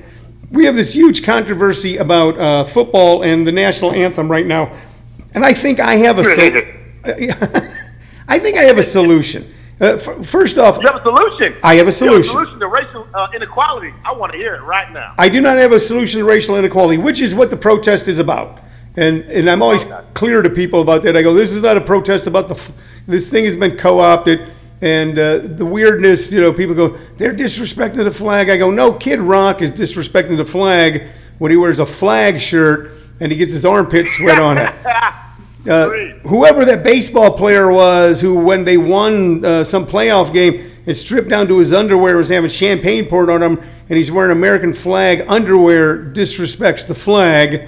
We 0.52 0.66
have 0.66 0.76
this 0.76 0.94
huge 0.94 1.24
controversy 1.24 1.98
about 1.98 2.38
uh, 2.38 2.64
football 2.64 3.24
and 3.24 3.46
the 3.46 3.52
national 3.52 3.92
anthem 3.92 4.30
right 4.30 4.46
now, 4.46 4.76
and 5.34 5.46
I 5.46 5.54
think 5.54 5.80
I 5.80 5.96
have 5.98 6.18
a. 6.20 6.26
sol- 6.26 6.50
I 8.28 8.40
think 8.40 8.58
I 8.58 8.64
have 8.64 8.78
a 8.78 8.84
solution. 8.84 9.54
Uh, 9.82 9.94
f- 9.98 10.26
first 10.28 10.58
off, 10.58 10.78
You 10.82 10.88
have 10.92 11.00
a 11.00 11.04
solution. 11.04 11.56
I 11.64 11.76
have 11.76 11.86
a 11.88 11.90
You 11.90 11.92
solution. 11.94 12.36
have 12.36 12.44
a 12.44 12.46
solution 12.46 12.60
to 12.60 12.68
racial 12.68 13.08
uh, 13.14 13.28
inequality. 13.36 13.94
I 14.06 14.14
want 14.14 14.32
to 14.34 14.38
hear 14.38 14.56
it 14.56 14.64
right 14.64 14.92
now. 14.92 15.14
I 15.18 15.30
do 15.30 15.40
not 15.40 15.58
have 15.58 15.72
a 15.72 15.80
solution 15.80 16.20
to 16.20 16.26
racial 16.26 16.56
inequality, 16.58 16.98
which 17.02 17.22
is 17.22 17.34
what 17.34 17.50
the 17.50 17.58
protest 17.58 18.08
is 18.08 18.20
about. 18.20 18.60
And, 18.98 19.22
and 19.26 19.50
I'm 19.50 19.62
always 19.62 19.86
clear 20.14 20.42
to 20.42 20.50
people 20.50 20.82
about 20.82 21.04
that. 21.04 21.16
I 21.16 21.22
go, 21.22 21.34
this 21.34 21.54
is 21.54 21.62
not 21.62 21.78
a 21.78 21.82
protest 21.82 22.28
about 22.28 22.48
the, 22.50 22.56
f- 22.56 22.72
this 23.08 23.30
thing 23.32 23.46
has 23.46 23.56
been 23.56 23.78
co-opted. 23.78 24.52
And 24.82 25.18
uh, 25.18 25.40
the 25.40 25.66
weirdness, 25.66 26.32
you 26.32 26.40
know, 26.40 26.54
people 26.54 26.74
go, 26.74 26.98
they're 27.18 27.34
disrespecting 27.34 28.04
the 28.04 28.12
flag. 28.12 28.50
I 28.50 28.58
go, 28.58 28.72
no, 28.72 28.94
Kid 28.94 29.20
Rock 29.20 29.62
is 29.62 29.72
disrespecting 29.72 30.38
the 30.38 30.46
flag 30.46 31.04
when 31.38 31.52
he 31.52 31.58
wears 31.58 31.80
a 31.80 31.86
flag 31.86 32.40
shirt 32.40 32.94
and 33.20 33.32
he 33.32 33.38
gets 33.38 33.52
his 33.52 33.66
armpit 33.66 34.08
sweat 34.08 34.40
on 34.40 34.58
it. 34.58 34.74
Uh, 35.68 35.90
whoever 36.26 36.64
that 36.64 36.84
baseball 36.84 37.38
player 37.38 37.70
was 37.70 38.22
who, 38.22 38.34
when 38.34 38.64
they 38.64 38.78
won 38.78 39.44
uh, 39.44 39.62
some 39.62 39.86
playoff 39.86 40.32
game, 40.34 40.72
is 40.86 41.00
stripped 41.02 41.30
down 41.30 41.48
to 41.50 41.60
his 41.60 41.74
underwear, 41.74 42.16
was 42.16 42.30
having 42.30 42.50
champagne 42.50 43.06
poured 43.06 43.30
on 43.30 43.44
him, 43.44 43.60
and 43.90 43.98
he's 43.98 44.10
wearing 44.10 44.32
American 44.32 44.74
flag 44.74 45.26
underwear, 45.28 45.98
disrespects 45.98 46.88
the 46.88 46.96
flag. 46.96 47.68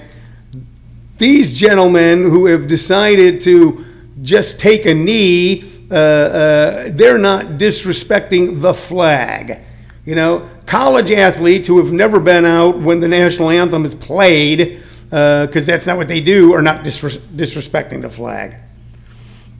These 1.18 1.56
gentlemen 1.56 2.22
who 2.22 2.46
have 2.46 2.66
decided 2.66 3.42
to 3.42 3.84
just 4.22 4.58
take 4.58 4.86
a 4.86 4.94
knee, 4.94 5.81
uh, 5.92 5.94
uh, 5.94 6.88
they're 6.92 7.18
not 7.18 7.46
disrespecting 7.58 8.60
the 8.60 8.72
flag. 8.74 9.60
You 10.04 10.14
know, 10.14 10.48
college 10.66 11.10
athletes 11.10 11.68
who 11.68 11.78
have 11.78 11.92
never 11.92 12.18
been 12.18 12.44
out 12.44 12.80
when 12.80 13.00
the 13.00 13.08
national 13.08 13.50
anthem 13.50 13.84
is 13.84 13.94
played, 13.94 14.82
because 15.10 15.66
that's 15.66 15.86
not 15.86 15.96
what 15.96 16.08
they 16.08 16.20
do, 16.20 16.54
are 16.54 16.62
not 16.62 16.82
disres- 16.82 17.18
disrespecting 17.18 18.00
the 18.02 18.10
flag. 18.10 18.56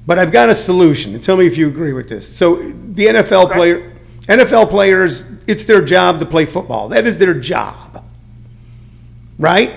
But 0.07 0.19
I've 0.19 0.33
got 0.33 0.49
a 0.49 0.55
solution. 0.55 1.19
Tell 1.21 1.37
me 1.37 1.47
if 1.47 1.57
you 1.57 1.69
agree 1.69 1.93
with 1.93 2.09
this. 2.09 2.35
So 2.35 2.57
the 2.57 3.07
NFL 3.07 3.53
player, 3.53 3.93
NFL 4.23 4.69
players, 4.71 5.25
it's 5.47 5.65
their 5.65 5.81
job 5.81 6.19
to 6.21 6.27
play 6.27 6.45
football. 6.45 6.89
That 6.89 7.07
is 7.07 7.19
their 7.19 7.35
job, 7.35 8.05
right? 9.39 9.75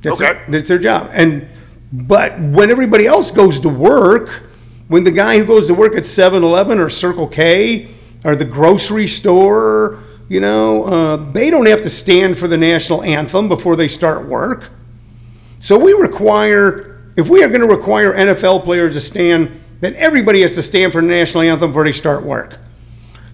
That's 0.00 0.20
Okay. 0.20 0.32
their, 0.32 0.44
that's 0.48 0.68
their 0.68 0.78
job. 0.78 1.10
And 1.12 1.46
but 1.92 2.38
when 2.40 2.70
everybody 2.70 3.06
else 3.06 3.30
goes 3.30 3.60
to 3.60 3.68
work, 3.68 4.44
when 4.88 5.04
the 5.04 5.10
guy 5.10 5.38
who 5.38 5.44
goes 5.44 5.66
to 5.68 5.74
work 5.74 5.94
at 5.94 6.02
7-Eleven 6.02 6.78
or 6.78 6.88
Circle 6.88 7.28
K 7.28 7.88
or 8.24 8.34
the 8.34 8.44
grocery 8.44 9.06
store, 9.06 10.02
you 10.28 10.40
know, 10.40 10.84
uh, 10.84 11.16
they 11.32 11.50
don't 11.50 11.66
have 11.66 11.82
to 11.82 11.90
stand 11.90 12.38
for 12.38 12.48
the 12.48 12.56
national 12.56 13.02
anthem 13.02 13.48
before 13.48 13.76
they 13.76 13.88
start 13.88 14.26
work. 14.26 14.70
So 15.60 15.78
we 15.78 15.92
require, 15.92 17.02
if 17.16 17.28
we 17.28 17.42
are 17.42 17.48
going 17.48 17.60
to 17.60 17.66
require 17.66 18.14
NFL 18.14 18.64
players 18.64 18.94
to 18.94 19.00
stand, 19.00 19.60
then 19.80 19.94
everybody 19.96 20.40
has 20.42 20.54
to 20.54 20.62
stand 20.62 20.92
for 20.92 21.00
the 21.00 21.08
national 21.08 21.42
anthem 21.42 21.70
before 21.70 21.84
they 21.84 21.92
start 21.92 22.24
work. 22.24 22.58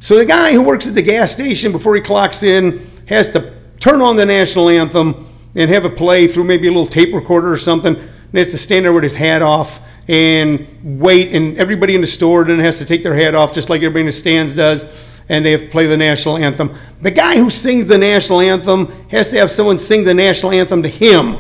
So 0.00 0.18
the 0.18 0.26
guy 0.26 0.52
who 0.52 0.62
works 0.62 0.86
at 0.86 0.94
the 0.94 1.02
gas 1.02 1.32
station 1.32 1.72
before 1.72 1.94
he 1.94 2.00
clocks 2.00 2.42
in 2.42 2.84
has 3.08 3.28
to 3.30 3.54
turn 3.78 4.02
on 4.02 4.16
the 4.16 4.26
national 4.26 4.68
anthem 4.68 5.26
and 5.54 5.70
have 5.70 5.84
it 5.84 5.96
play 5.96 6.26
through 6.26 6.44
maybe 6.44 6.66
a 6.66 6.70
little 6.70 6.86
tape 6.86 7.14
recorder 7.14 7.50
or 7.50 7.56
something, 7.56 7.96
and 7.96 8.38
has 8.38 8.50
to 8.50 8.58
stand 8.58 8.84
there 8.84 8.92
with 8.92 9.04
his 9.04 9.14
hat 9.14 9.40
off 9.40 9.80
and 10.08 10.66
wait, 10.82 11.32
and 11.32 11.56
everybody 11.58 11.94
in 11.94 12.00
the 12.00 12.06
store 12.06 12.44
then 12.44 12.58
has 12.58 12.78
to 12.78 12.84
take 12.84 13.02
their 13.02 13.14
hat 13.14 13.34
off 13.34 13.54
just 13.54 13.70
like 13.70 13.78
everybody 13.78 14.00
in 14.00 14.06
the 14.06 14.12
stands 14.12 14.54
does, 14.54 14.84
and 15.28 15.44
they 15.44 15.52
have 15.52 15.62
to 15.62 15.68
play 15.68 15.86
the 15.86 15.96
national 15.96 16.36
anthem. 16.36 16.76
The 17.00 17.10
guy 17.10 17.36
who 17.36 17.48
sings 17.48 17.86
the 17.86 17.98
national 17.98 18.40
anthem 18.40 19.08
has 19.08 19.30
to 19.30 19.38
have 19.38 19.50
someone 19.50 19.78
sing 19.78 20.04
the 20.04 20.14
national 20.14 20.52
anthem 20.52 20.82
to 20.82 20.88
him 20.88 21.38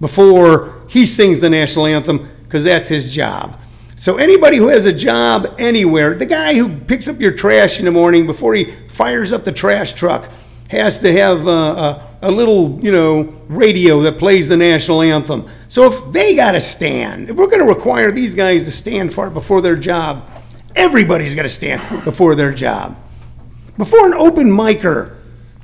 before 0.00 0.82
he 0.88 1.06
sings 1.06 1.40
the 1.40 1.48
national 1.48 1.86
anthem 1.86 2.30
because 2.42 2.64
that's 2.64 2.88
his 2.88 3.12
job. 3.12 3.58
So 3.96 4.16
anybody 4.16 4.58
who 4.58 4.68
has 4.68 4.86
a 4.86 4.92
job 4.92 5.54
anywhere, 5.58 6.14
the 6.14 6.26
guy 6.26 6.54
who 6.54 6.68
picks 6.80 7.08
up 7.08 7.20
your 7.20 7.32
trash 7.32 7.78
in 7.78 7.84
the 7.84 7.90
morning 7.90 8.26
before 8.26 8.54
he 8.54 8.72
fires 8.88 9.32
up 9.32 9.44
the 9.44 9.52
trash 9.52 9.92
truck 9.92 10.30
has 10.68 10.98
to 10.98 11.12
have 11.12 11.46
a, 11.46 12.13
a 12.24 12.30
little, 12.30 12.80
you 12.82 12.90
know, 12.90 13.22
radio 13.48 14.00
that 14.00 14.18
plays 14.18 14.48
the 14.48 14.56
national 14.56 15.02
anthem. 15.02 15.46
So 15.68 15.84
if 15.84 16.12
they 16.12 16.34
got 16.34 16.52
to 16.52 16.60
stand, 16.60 17.28
if 17.28 17.36
we're 17.36 17.48
going 17.48 17.60
to 17.60 17.72
require 17.72 18.10
these 18.10 18.34
guys 18.34 18.64
to 18.64 18.70
stand 18.70 19.12
it 19.12 19.34
before 19.34 19.60
their 19.60 19.76
job, 19.76 20.28
everybody's 20.74 21.34
got 21.34 21.42
to 21.42 21.48
stand 21.48 22.04
before 22.04 22.34
their 22.34 22.52
job. 22.52 22.96
Before 23.76 24.06
an 24.06 24.14
open 24.14 24.50
micer 24.50 25.16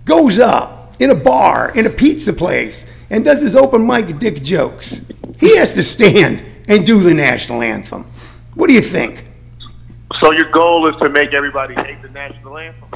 goes 0.05 0.39
up 0.39 0.95
in 1.01 1.11
a 1.11 1.15
bar, 1.15 1.73
in 1.75 1.87
a 1.87 1.91
pizza 1.91 2.33
place, 2.33 2.87
and 3.09 3.25
does 3.25 3.41
his 3.41 3.57
open 3.57 3.87
mic 3.87 4.19
dick 4.19 4.43
jokes, 4.43 5.01
he 5.39 5.57
has 5.57 5.75
to 5.75 5.83
stand 5.83 6.43
and 6.69 6.85
do 6.85 7.01
the 7.01 7.15
national 7.15 7.63
anthem. 7.63 8.05
What 8.55 8.67
do 8.67 8.75
you 8.75 8.83
think? 8.83 9.25
So 10.23 10.33
your 10.33 10.51
goal 10.51 10.87
is 10.89 10.97
to 11.01 11.09
make 11.09 11.33
everybody 11.33 11.75
hate 11.75 12.03
the 12.03 12.11
national 12.11 12.59
anthem? 12.59 12.91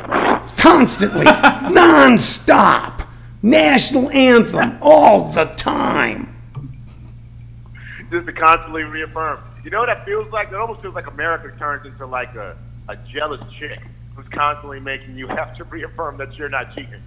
Constantly, 0.58 1.24
non-stop, 1.72 3.03
national 3.44 4.10
anthem 4.10 4.78
all 4.80 5.30
the 5.30 5.44
time. 5.44 6.34
Just 8.10 8.26
to 8.26 8.32
constantly 8.32 8.84
reaffirm. 8.84 9.44
You 9.62 9.70
know 9.70 9.80
what 9.80 9.86
that 9.86 10.04
feels 10.04 10.30
like? 10.32 10.48
It 10.48 10.54
almost 10.54 10.80
feels 10.80 10.94
like 10.94 11.06
America 11.06 11.54
turns 11.58 11.86
into 11.86 12.06
like 12.06 12.34
a, 12.34 12.56
a 12.88 12.96
jealous 13.12 13.40
chick 13.58 13.80
who's 14.16 14.26
constantly 14.28 14.80
making 14.80 15.16
you 15.16 15.28
have 15.28 15.56
to 15.56 15.64
reaffirm 15.64 16.16
that 16.16 16.34
you're 16.34 16.48
not 16.48 16.74
cheating. 16.74 17.02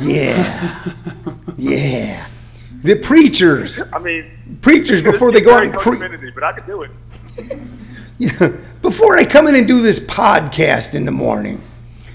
Yeah, 0.00 0.94
yeah. 1.56 2.28
The 2.84 2.96
preachers, 2.96 3.80
I 3.92 3.98
mean, 3.98 4.58
preachers 4.60 5.02
before 5.02 5.32
they 5.32 5.40
go 5.40 5.54
out 5.54 5.64
and 5.64 5.74
pre- 5.74 5.96
community, 5.96 6.30
but 6.30 6.42
I 6.44 6.52
could 6.52 6.66
do 6.66 6.82
it. 6.82 6.90
Yeah, 8.18 8.52
before 8.82 9.16
I 9.16 9.24
come 9.24 9.48
in 9.48 9.56
and 9.56 9.66
do 9.66 9.82
this 9.82 9.98
podcast 9.98 10.94
in 10.94 11.04
the 11.06 11.10
morning. 11.10 11.60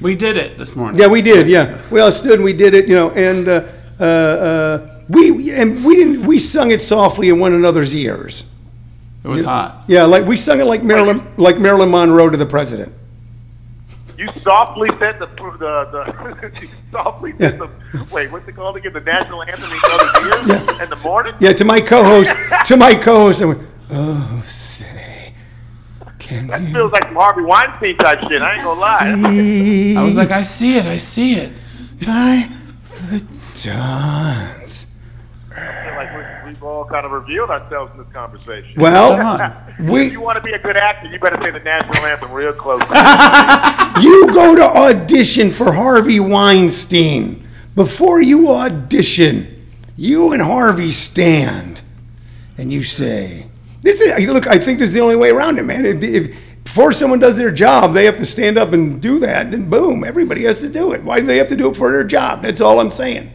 We 0.01 0.15
did 0.15 0.37
it 0.37 0.57
this 0.57 0.75
morning. 0.75 0.99
Yeah, 0.99 1.07
we 1.07 1.21
did. 1.21 1.47
Yeah, 1.47 1.81
we 1.91 1.99
all 1.99 2.11
stood 2.11 2.33
and 2.33 2.43
we 2.43 2.53
did 2.53 2.73
it. 2.73 2.87
You 2.87 2.95
know, 2.95 3.09
and 3.11 3.47
uh, 3.47 3.63
uh, 3.99 4.03
uh, 4.03 5.03
we 5.09 5.51
and 5.53 5.83
we 5.83 5.95
didn't. 5.95 6.25
We 6.25 6.39
sung 6.39 6.71
it 6.71 6.81
softly 6.81 7.29
in 7.29 7.39
one 7.39 7.53
another's 7.53 7.95
ears. 7.95 8.45
It 9.23 9.27
was 9.27 9.43
hot. 9.43 9.83
Yeah, 9.87 10.03
like 10.03 10.25
we 10.25 10.35
sung 10.35 10.59
it 10.59 10.65
like 10.65 10.83
Marilyn, 10.83 11.25
like 11.37 11.57
Marilyn 11.57 11.89
Monroe 11.91 12.29
to 12.29 12.37
the 12.37 12.45
president. 12.45 12.93
You 14.17 14.29
softly 14.43 14.89
said 14.99 15.19
the 15.19 15.27
the, 15.27 15.87
the 15.91 16.69
softly 16.91 17.33
said 17.37 17.59
the 17.59 17.69
wait, 18.11 18.31
what's 18.31 18.47
it 18.47 18.55
called 18.55 18.77
again? 18.77 18.93
The 18.93 19.01
national 19.01 19.43
anthem 19.43 19.69
in 19.69 19.75
each 19.75 19.83
other's 19.83 20.25
ears 20.25 20.81
in 20.81 20.89
the 20.89 21.01
morning. 21.03 21.33
Yeah, 21.39 21.53
to 21.53 21.65
my 21.65 21.81
co-host, 21.81 22.33
to 22.65 22.77
my 22.77 22.95
co-host, 22.95 23.41
I 23.41 23.45
went, 23.45 23.61
"Oh, 23.91 24.43
say, 24.45 24.66
can 26.27 26.47
That 26.47 26.61
you 26.61 26.73
feels 26.73 26.91
like 26.91 27.05
Harvey 27.13 27.41
Weinstein 27.43 27.97
type 27.97 28.19
shit. 28.29 28.41
I 28.41 28.53
ain't 28.55 28.63
gonna 28.63 28.79
lie. 28.79 30.01
I 30.01 30.03
was 30.05 30.15
like, 30.15 30.31
I 30.31 30.41
see 30.43 30.77
it. 30.77 30.85
I 30.85 30.97
see 30.97 31.33
it. 31.35 31.51
by 32.05 32.49
the 33.09 33.25
dawn's 33.63 34.85
I 35.55 35.85
feel 35.85 35.95
like 35.95 36.13
we- 36.43 36.49
we've 36.49 36.63
all 36.63 36.85
kind 36.85 37.05
of 37.05 37.11
revealed 37.11 37.49
ourselves 37.49 37.91
in 37.93 38.03
this 38.03 38.13
conversation. 38.13 38.73
Well, 38.77 39.65
we, 39.79 40.05
if 40.07 40.11
you 40.11 40.21
want 40.21 40.37
to 40.37 40.43
be 40.43 40.51
a 40.53 40.59
good 40.59 40.77
actor, 40.77 41.07
you 41.09 41.19
better 41.19 41.37
say 41.41 41.51
the 41.51 41.59
national 41.63 42.05
anthem 42.05 42.31
real 42.31 42.53
close. 42.53 42.81
you 44.03 44.31
go 44.31 44.55
to 44.55 44.63
audition 44.63 45.51
for 45.51 45.73
Harvey 45.73 46.19
Weinstein. 46.19 47.47
Before 47.75 48.21
you 48.21 48.49
audition, 48.51 49.65
you 49.95 50.31
and 50.33 50.41
Harvey 50.41 50.91
stand 50.91 51.81
and 52.57 52.71
you 52.71 52.83
say, 52.83 53.47
"This 53.81 54.01
is 54.01 54.27
look. 54.27 54.47
I 54.47 54.59
think 54.59 54.79
this 54.79 54.89
is 54.89 54.93
the 54.93 55.01
only 55.01 55.15
way 55.15 55.29
around 55.29 55.59
it, 55.59 55.65
man. 55.65 55.85
If, 55.85 56.03
if 56.03 56.35
before 56.63 56.91
someone 56.91 57.19
does 57.19 57.37
their 57.37 57.51
job, 57.51 57.93
they 57.93 58.05
have 58.05 58.17
to 58.17 58.25
stand 58.25 58.57
up 58.57 58.73
and 58.73 59.01
do 59.01 59.19
that. 59.19 59.51
Then 59.51 59.69
boom, 59.69 60.03
everybody 60.03 60.43
has 60.43 60.59
to 60.59 60.69
do 60.69 60.91
it. 60.91 61.03
Why 61.03 61.19
do 61.19 61.25
they 61.25 61.37
have 61.37 61.47
to 61.49 61.55
do 61.55 61.69
it 61.69 61.75
for 61.75 61.91
their 61.91 62.03
job? 62.03 62.41
That's 62.41 62.61
all 62.61 62.79
I'm 62.79 62.91
saying. 62.91 63.31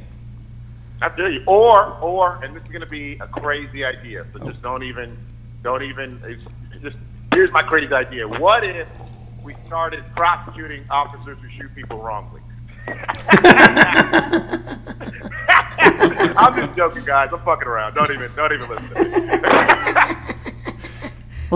I 1.00 1.08
feel 1.10 1.32
you. 1.32 1.42
Or, 1.46 1.98
or, 2.00 2.44
and 2.44 2.54
this 2.54 2.62
is 2.62 2.68
going 2.68 2.82
to 2.82 2.86
be 2.86 3.14
a 3.20 3.26
crazy 3.26 3.84
idea, 3.84 4.26
so 4.32 4.38
just 4.38 4.58
oh. 4.58 4.62
don't 4.62 4.82
even, 4.82 5.16
don't 5.62 5.82
even. 5.82 6.22
Just 6.80 6.96
here's 7.32 7.50
my 7.50 7.62
crazy 7.62 7.92
idea. 7.92 8.28
What 8.28 8.64
if 8.64 8.88
we 9.42 9.54
started 9.66 10.04
prosecuting 10.14 10.84
officers 10.90 11.38
who 11.38 11.48
shoot 11.50 11.74
people 11.74 11.98
wrongly? 11.98 12.40
I'm 16.36 16.54
just 16.54 16.76
joking, 16.76 17.04
guys. 17.04 17.32
I'm 17.32 17.40
fucking 17.40 17.68
around. 17.68 17.94
Don't 17.94 18.10
even, 18.10 18.30
don't 18.34 18.52
even 18.52 18.68
listen. 18.68 20.28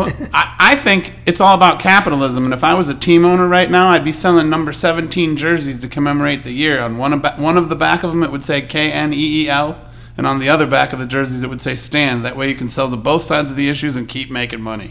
To 0.05 0.07
me. 0.07 0.13
Well, 0.19 0.29
I, 0.33 0.57
I 0.59 0.77
think 0.77 1.15
it's 1.27 1.41
all 1.41 1.55
about 1.55 1.81
capitalism. 1.81 2.45
And 2.45 2.53
if 2.55 2.63
I 2.65 2.75
was 2.75 2.89
a 2.89 2.95
team 2.95 3.25
owner 3.25 3.47
right 3.49 3.71
now, 3.71 3.89
I'd 3.89 4.05
be 4.05 4.13
selling 4.13 4.49
number 4.51 4.73
17 4.73 5.37
jerseys 5.37 5.79
to 5.81 5.89
commemorate 5.89 6.45
the 6.45 6.53
year. 6.53 6.81
On 6.81 6.99
one 6.99 7.13
of, 7.13 7.25
one 7.39 7.57
of 7.57 7.69
the 7.69 7.77
back 7.77 8.03
of 8.03 8.11
them, 8.11 8.23
it 8.23 8.31
would 8.31 8.45
say 8.45 8.63
K 8.63 8.93
N 8.93 9.13
E 9.13 9.43
E 9.45 9.49
L. 9.49 9.81
And 10.19 10.27
on 10.27 10.39
the 10.39 10.49
other 10.49 10.67
back 10.67 10.93
of 10.95 10.99
the 10.99 11.07
jerseys, 11.07 11.43
it 11.43 11.49
would 11.49 11.61
say 11.61 11.75
stand. 11.77 12.25
That 12.25 12.37
way 12.37 12.49
you 12.49 12.55
can 12.55 12.69
sell 12.71 12.91
to 12.91 12.97
both 12.97 13.23
sides 13.23 13.51
of 13.51 13.57
the 13.57 13.69
issues 13.69 13.97
and 13.97 14.09
keep 14.09 14.31
making 14.31 14.63
money. 14.63 14.91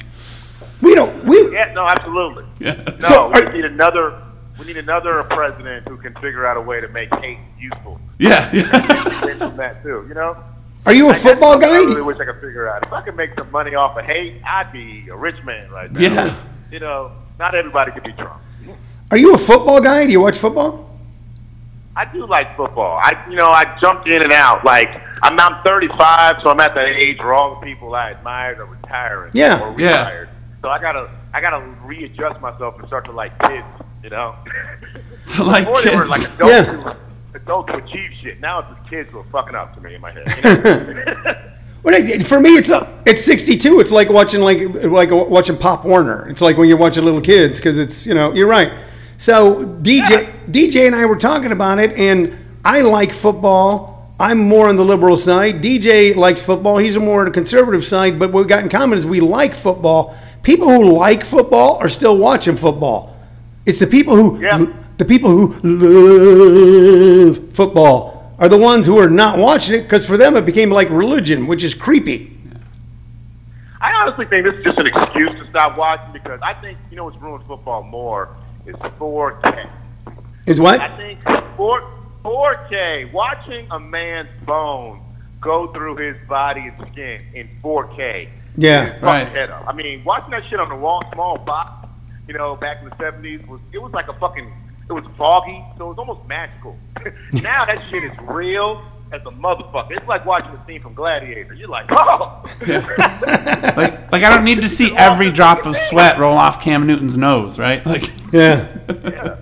We 0.82 0.94
don't. 0.94 1.24
We 1.26 1.52
yeah, 1.52 1.72
no, 1.74 1.88
absolutely. 1.88 2.46
Yeah. 2.60 2.74
No, 2.86 2.98
So, 2.98 3.32
we 3.34 3.42
are- 3.42 3.52
need 3.52 3.66
another. 3.66 4.22
We 4.60 4.66
need 4.66 4.78
another 4.78 5.24
president 5.24 5.88
who 5.88 5.98
can 5.98 6.14
figure 6.16 6.46
out 6.46 6.56
a 6.58 6.62
way 6.62 6.80
to 6.80 6.88
make 6.90 7.14
hate 7.16 7.40
useful. 7.60 8.00
Yeah. 8.20 8.50
yeah. 8.54 9.36
From 9.38 9.58
that 9.58 9.84
too, 9.84 10.06
you 10.08 10.14
know. 10.14 10.38
Are 10.86 10.94
you 10.94 11.10
a 11.10 11.14
football 11.14 11.58
guy? 11.58 11.68
I 11.68 11.80
really 11.80 12.02
wish 12.02 12.18
I 12.20 12.26
could 12.26 12.42
figure 12.42 12.70
out. 12.70 12.84
If 12.84 12.94
I 12.94 13.02
could 13.02 13.16
make 13.16 13.32
some 13.38 13.50
money 13.52 13.76
off 13.76 13.98
of 13.98 14.06
hate, 14.06 14.42
I'd 14.46 14.72
be 14.72 15.08
a 15.10 15.16
rich 15.18 15.42
man 15.44 15.70
right 15.72 15.92
now. 15.92 16.00
Yeah. 16.00 16.36
You 16.72 16.80
know, 16.80 17.12
not 17.40 17.56
everybody 17.56 17.92
could 17.92 18.04
be 18.04 18.14
Trump. 18.14 18.42
Are 19.12 19.18
you 19.18 19.34
a 19.34 19.38
football 19.38 19.82
guy? 19.82 20.06
Do 20.06 20.12
you 20.12 20.22
watch 20.22 20.38
football? 20.38 20.82
I 21.96 22.06
do 22.12 22.26
like 22.28 22.58
football. 22.58 23.00
I, 23.02 23.26
you 23.30 23.36
know, 23.38 23.48
I 23.48 23.78
jumped 23.80 24.08
in 24.08 24.22
and 24.22 24.32
out. 24.34 24.66
Like 24.66 24.90
I'm, 25.24 25.40
I'm 25.40 25.64
35, 25.64 26.38
so 26.44 26.50
I'm 26.50 26.60
at 26.60 26.76
that 26.76 26.88
age 26.88 27.20
where 27.20 27.34
all 27.34 27.60
the 27.60 27.66
people 27.66 27.94
I 27.96 28.12
admired 28.12 28.60
are 28.60 28.66
retiring. 28.66 29.32
Yeah. 29.34 29.62
Or 29.62 29.80
Yeah. 29.80 30.26
So 30.62 30.70
I 30.70 30.80
gotta, 30.82 31.10
I 31.34 31.40
gotta 31.42 31.64
readjust 31.84 32.42
myself 32.42 32.78
and 32.80 32.88
start 32.88 33.06
to 33.06 33.12
like 33.12 33.38
kids. 33.40 33.66
You 34.04 34.10
know. 34.10 34.36
To 35.30 35.44
like 35.44 35.66
Before 35.66 35.82
they 35.82 35.96
were 35.96 36.06
like 36.06 36.22
kids. 36.22 36.36
adults, 36.36 36.54
Yeah. 36.86 36.96
Adults 37.36 37.72
who 37.72 37.78
achieve 37.78 38.12
shit. 38.22 38.40
Now 38.40 38.60
it's 38.60 38.70
the 38.70 38.90
kids 38.90 39.10
who 39.12 39.20
are 39.20 39.26
fucking 39.26 39.56
up 39.56 39.76
to 39.76 39.82
me 39.82 39.96
in 39.96 40.02
my 40.02 40.12
head. 40.12 40.88
You 40.88 40.94
know? 40.94 41.42
Well, 41.84 42.20
for 42.22 42.40
me, 42.40 42.56
it's 42.58 42.72
uh, 42.72 42.92
it's 43.06 43.24
62. 43.24 43.80
It's 43.80 43.92
like 43.92 44.10
watching 44.10 44.42
like 44.42 44.60
like 44.86 45.12
uh, 45.12 45.18
watching 45.18 45.56
Pop 45.56 45.86
Warner. 45.86 46.28
It's 46.30 46.42
like 46.42 46.58
when 46.58 46.68
you're 46.68 46.80
watching 46.80 47.06
little 47.06 47.22
kids 47.22 47.60
because 47.60 47.78
it's 47.78 48.08
you 48.08 48.16
know 48.16 48.34
you're 48.34 48.48
right. 48.48 48.74
So 49.20 49.64
DJ 49.84 50.34
DJ 50.50 50.88
and 50.88 50.96
I 50.96 51.06
were 51.06 51.16
talking 51.16 51.52
about 51.52 51.78
it, 51.78 51.92
and 51.92 52.36
I 52.66 52.82
like 52.82 53.12
football. 53.12 54.16
I'm 54.20 54.40
more 54.40 54.68
on 54.68 54.78
the 54.78 54.84
liberal 54.84 55.16
side. 55.16 55.62
DJ 55.62 56.16
likes 56.16 56.42
football. 56.42 56.80
He's 56.80 56.98
more 56.98 57.20
on 57.20 57.26
the 57.26 57.32
conservative 57.32 57.86
side. 57.86 58.18
But 58.18 58.32
what 58.32 58.46
we 58.46 58.50
got 58.50 58.64
in 58.64 58.70
common 58.70 58.98
is 58.98 59.06
we 59.06 59.22
like 59.22 59.54
football. 59.54 60.18
People 60.42 60.70
who 60.70 60.92
like 60.92 61.24
football 61.24 61.78
are 61.78 61.90
still 61.90 62.18
watching 62.18 62.58
football. 62.58 63.16
It's 63.68 63.78
the 63.78 63.86
people 63.86 64.16
who 64.16 64.42
Yeah. 64.42 64.66
The 64.98 65.06
people 65.06 65.30
who 65.30 65.60
love 65.64 67.54
football 67.54 68.34
are 68.40 68.50
the 68.50 68.58
ones 68.58 68.86
who 68.86 68.98
are 69.00 69.10
not 69.10 69.38
watching 69.38 69.80
it 69.80 69.84
because 69.84 70.06
for 70.06 70.18
them 70.18 70.36
it 70.36 70.46
became 70.46 70.70
like 70.70 70.90
religion, 70.90 71.48
which 71.48 71.64
is 71.64 71.74
creepy. 71.74 72.32
I 73.82 73.92
honestly 73.94 74.26
think 74.26 74.46
this 74.46 74.56
is 74.56 74.64
just 74.64 74.80
an 74.80 74.88
excuse 74.88 75.30
to 75.30 75.48
stop 75.50 75.78
watching 75.78 76.12
because 76.14 76.40
I 76.42 76.54
think 76.56 76.78
you 76.90 76.98
know 76.98 77.06
what's 77.06 77.18
ruined 77.18 77.46
football 77.46 77.84
more 77.84 78.36
is 78.66 78.76
4K. 78.76 79.70
Is 80.46 80.60
what? 80.60 80.80
I 80.80 80.96
think 80.98 81.20
4 81.56 81.92
4K 82.24 83.12
watching 83.14 83.68
a 83.70 83.80
man's 83.80 84.42
bone 84.42 85.02
go 85.42 85.72
through 85.74 85.98
his 85.98 86.18
body 86.28 86.62
and 86.62 86.92
skin 86.92 87.22
in 87.36 87.48
4K. 87.64 88.30
Yeah. 88.58 88.98
Right. 89.02 89.28
head 89.28 89.52
up. 89.52 89.66
I 89.68 89.74
mean, 89.74 90.04
watching 90.04 90.32
that 90.32 90.44
shit 90.50 90.60
on 90.60 90.70
the 90.70 90.76
wall, 90.76 91.04
small 91.14 91.38
box, 91.38 91.88
you 92.28 92.34
know, 92.34 92.56
back 92.56 92.82
in 92.82 92.90
the 92.90 92.96
70s 92.96 93.48
was 93.48 93.60
it 93.72 93.78
was 93.78 93.94
like 93.94 94.08
a 94.08 94.14
fucking 94.14 94.52
it 94.90 94.94
was 94.94 95.04
foggy, 95.18 95.64
so 95.78 95.86
it 95.86 95.90
was 95.90 95.98
almost 95.98 96.28
magical. 96.28 96.78
now 97.34 97.66
that 97.66 97.84
shit 97.90 98.04
is 98.04 98.12
real 98.24 98.84
as 99.14 99.22
a 99.22 99.32
motherfucker. 99.32 99.92
It's 99.92 100.08
like 100.08 100.26
watching 100.26 100.52
a 100.52 100.66
scene 100.66 100.82
from 100.82 100.94
Gladiator. 100.94 101.54
You're 101.54 101.70
like, 101.70 101.86
oh. 101.92 102.44
Like, 102.68 104.12
like 104.12 104.24
I 104.24 104.30
don't 104.34 104.44
need 104.44 104.62
to 104.62 104.70
see 104.70 104.96
every 104.96 105.32
drop 105.32 105.66
of 105.66 105.76
sweat 105.76 106.18
roll 106.18 106.38
off 106.38 106.62
Cam 106.62 106.86
Newton's 106.88 107.18
nose, 107.18 107.58
right? 107.60 107.86
Like, 107.86 108.12
Yeah. 108.32 108.68
Yeah. 109.04 109.40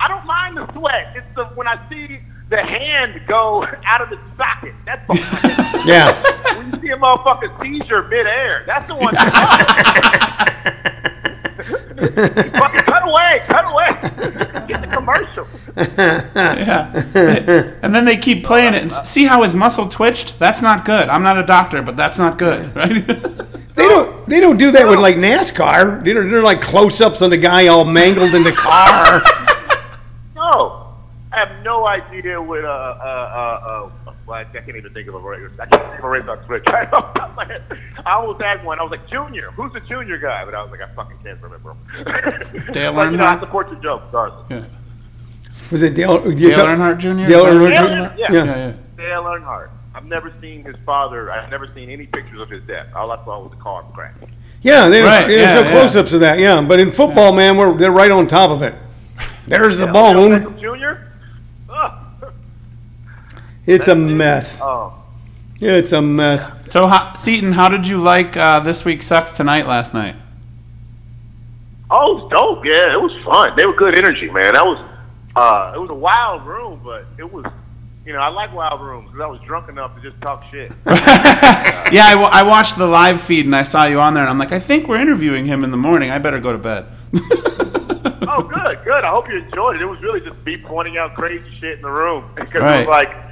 I 0.00 0.06
don't 0.08 0.24
mind 0.26 0.56
the 0.56 0.72
sweat. 0.72 1.12
It's 1.16 1.26
the 1.34 1.44
when 1.56 1.66
I 1.66 1.76
see 1.88 2.20
the 2.50 2.56
hand 2.62 3.20
go 3.26 3.64
out 3.84 4.00
of 4.00 4.10
the 4.10 4.18
socket. 4.36 4.74
That's 4.86 5.04
the 5.06 5.14
one. 5.14 5.86
Yeah. 5.86 6.56
when 6.56 6.72
you 6.72 6.80
see 6.80 6.88
a 6.90 6.96
motherfucker 6.96 7.60
seizure 7.60 8.02
midair. 8.04 8.64
That's 8.66 8.86
the 8.86 8.94
one. 8.94 9.14
Fucking 11.58 12.82
cut 12.82 12.97
away, 13.08 13.40
cut 13.46 13.64
away. 13.72 13.88
Get 14.68 14.80
the 14.82 14.88
commercial. 14.92 15.46
yeah. 15.76 17.74
And 17.82 17.94
then 17.94 18.04
they 18.04 18.16
keep 18.16 18.44
playing 18.44 18.74
it 18.74 18.82
and 18.82 18.92
see 18.92 19.24
how 19.24 19.42
his 19.42 19.54
muscle 19.56 19.88
twitched? 19.88 20.38
That's 20.38 20.60
not 20.62 20.84
good. 20.84 21.08
I'm 21.08 21.22
not 21.22 21.38
a 21.38 21.44
doctor, 21.46 21.82
but 21.82 21.96
that's 21.96 22.18
not 22.18 22.38
good, 22.38 22.74
right? 22.76 23.06
They 23.74 23.86
don't 23.88 24.28
they 24.28 24.40
don't 24.40 24.56
do 24.56 24.72
that 24.72 24.88
with 24.88 24.98
like 24.98 25.16
NASCAR. 25.16 26.02
They're, 26.04 26.24
they're 26.28 26.42
like 26.42 26.60
close 26.60 27.00
ups 27.00 27.22
on 27.22 27.30
the 27.30 27.36
guy 27.36 27.68
all 27.68 27.84
mangled 27.84 28.34
in 28.34 28.42
the 28.44 28.52
car. 28.52 29.22
No, 30.34 30.94
I 31.32 31.38
have 31.44 31.62
no 31.64 31.86
idea 31.86 32.40
what 32.40 32.64
uh 32.64 32.68
uh 32.68 33.90
uh. 34.06 34.07
Well, 34.28 34.36
I 34.38 34.44
can't 34.44 34.68
even 34.68 34.92
think 34.92 35.08
of 35.08 35.14
a 35.14 35.18
race. 35.18 35.50
I 35.58 35.66
can't 35.66 35.82
think 35.86 35.98
of 35.98 36.04
a 36.04 36.08
race 36.08 36.28
on 36.28 36.38
Twitch. 36.44 36.64
I 36.68 38.12
almost 38.12 38.40
had 38.42 38.62
one. 38.64 38.78
I 38.78 38.82
was 38.82 38.90
like, 38.90 39.08
Junior. 39.08 39.50
Who's 39.52 39.72
the 39.72 39.80
Junior 39.80 40.18
guy? 40.18 40.44
But 40.44 40.54
I 40.54 40.62
was 40.62 40.70
like, 40.70 40.80
I 40.82 40.88
fucking 40.94 41.16
can't 41.24 41.40
remember 41.42 41.70
him. 41.72 42.72
Dale 42.72 42.92
but, 42.94 43.10
you 43.10 43.16
know, 43.16 43.24
I 43.24 43.34
Earnhardt? 43.36 43.40
support 43.40 43.70
your 43.72 43.80
joke, 43.80 44.02
regardless. 44.06 44.46
yeah. 44.50 44.64
Was 45.72 45.82
it 45.82 45.94
Dale? 45.94 46.18
Dale 46.30 46.54
talk- 46.54 46.64
Earnhardt 46.66 46.98
Jr.? 46.98 47.08
Dale 47.08 47.22
Is 47.24 47.28
that 47.28 47.42
what 47.42 47.52
Earnhardt 47.52 47.68
Dale 47.70 47.86
talking 47.88 48.16
Jr.? 48.16 48.20
Yeah. 48.20 48.32
Yeah. 48.32 48.44
Yeah, 48.44 48.66
yeah. 48.66 48.72
Dale 48.96 49.22
Earnhardt. 49.24 49.70
I've 49.94 50.04
never 50.06 50.32
seen 50.40 50.64
his 50.64 50.76
father. 50.86 51.30
I've 51.32 51.50
never 51.50 51.68
seen 51.74 51.90
any 51.90 52.06
pictures 52.06 52.40
of 52.40 52.50
his 52.50 52.62
death. 52.64 52.86
All 52.94 53.10
I 53.10 53.16
saw 53.24 53.40
was 53.42 53.50
the 53.50 53.56
car 53.62 53.82
crash. 53.94 54.14
Yeah, 54.62 54.88
they, 54.88 55.00
Right, 55.02 55.26
there's 55.26 55.40
yeah, 55.40 55.54
no 55.54 55.60
yeah. 55.62 55.70
close-ups 55.70 56.12
of 56.12 56.20
that. 56.20 56.38
Yeah, 56.38 56.60
but 56.60 56.78
in 56.80 56.90
football, 56.90 57.32
man, 57.32 57.56
we're 57.56 57.76
they're 57.76 57.90
right 57.92 58.10
on 58.10 58.26
top 58.26 58.50
of 58.50 58.62
it. 58.62 58.74
There's 59.46 59.78
the 59.78 59.88
Odell 59.88 60.14
bone. 60.14 60.30
Beckham 60.42 60.60
Jr. 60.60 61.07
Ugh. 63.68 63.74
It's 63.74 63.88
a 63.88 63.94
mess. 63.94 64.58
Oh. 64.62 64.94
It's 65.60 65.92
a 65.92 66.00
mess. 66.00 66.50
So, 66.70 66.86
how, 66.86 67.12
Seaton, 67.14 67.52
how 67.52 67.68
did 67.68 67.86
you 67.86 67.98
like 67.98 68.36
uh, 68.36 68.60
this 68.60 68.84
week 68.84 69.02
sucks 69.02 69.32
tonight 69.32 69.66
last 69.66 69.92
night? 69.92 70.16
Oh, 71.90 72.18
it 72.18 72.22
was 72.22 72.30
dope. 72.30 72.64
Yeah, 72.64 72.94
it 72.94 73.00
was 73.00 73.12
fun. 73.24 73.56
They 73.56 73.66
were 73.66 73.74
good 73.74 73.98
energy, 73.98 74.30
man. 74.30 74.52
That 74.54 74.64
was 74.64 74.78
uh, 75.36 75.72
it 75.74 75.78
was 75.78 75.90
a 75.90 75.94
wild 75.94 76.46
room, 76.46 76.80
but 76.84 77.06
it 77.18 77.30
was, 77.30 77.44
you 78.06 78.12
know, 78.12 78.18
I 78.20 78.28
like 78.28 78.52
wild 78.54 78.80
rooms 78.80 79.06
because 79.06 79.20
I 79.20 79.26
was 79.26 79.40
drunk 79.42 79.68
enough 79.68 79.94
to 79.96 80.02
just 80.02 80.20
talk 80.22 80.44
shit. 80.50 80.72
Yeah, 81.90 82.04
I, 82.30 82.42
watched 82.42 82.76
the 82.76 82.86
live 82.86 83.18
feed 83.22 83.46
and 83.46 83.56
I 83.56 83.62
saw 83.62 83.86
you 83.86 83.98
on 83.98 84.12
there, 84.12 84.22
and 84.22 84.28
I'm 84.28 84.38
like, 84.38 84.52
I 84.52 84.58
think 84.58 84.88
we're 84.88 85.00
interviewing 85.00 85.46
him 85.46 85.64
in 85.64 85.70
the 85.70 85.78
morning. 85.78 86.10
I 86.10 86.18
better 86.18 86.38
go 86.38 86.52
to 86.52 86.58
bed. 86.58 86.84
oh, 87.14 88.42
good, 88.54 88.84
good. 88.84 89.04
I 89.04 89.10
hope 89.10 89.26
you 89.26 89.38
enjoyed 89.38 89.76
it. 89.76 89.80
It 89.82 89.86
was 89.86 89.98
really 90.02 90.20
just 90.20 90.36
me 90.44 90.58
pointing 90.58 90.98
out 90.98 91.14
crazy 91.14 91.42
shit 91.58 91.76
in 91.76 91.82
the 91.82 91.90
room 91.90 92.30
because 92.34 92.56
it 92.56 92.58
Right. 92.58 92.86
was 92.86 92.88
like 92.88 93.27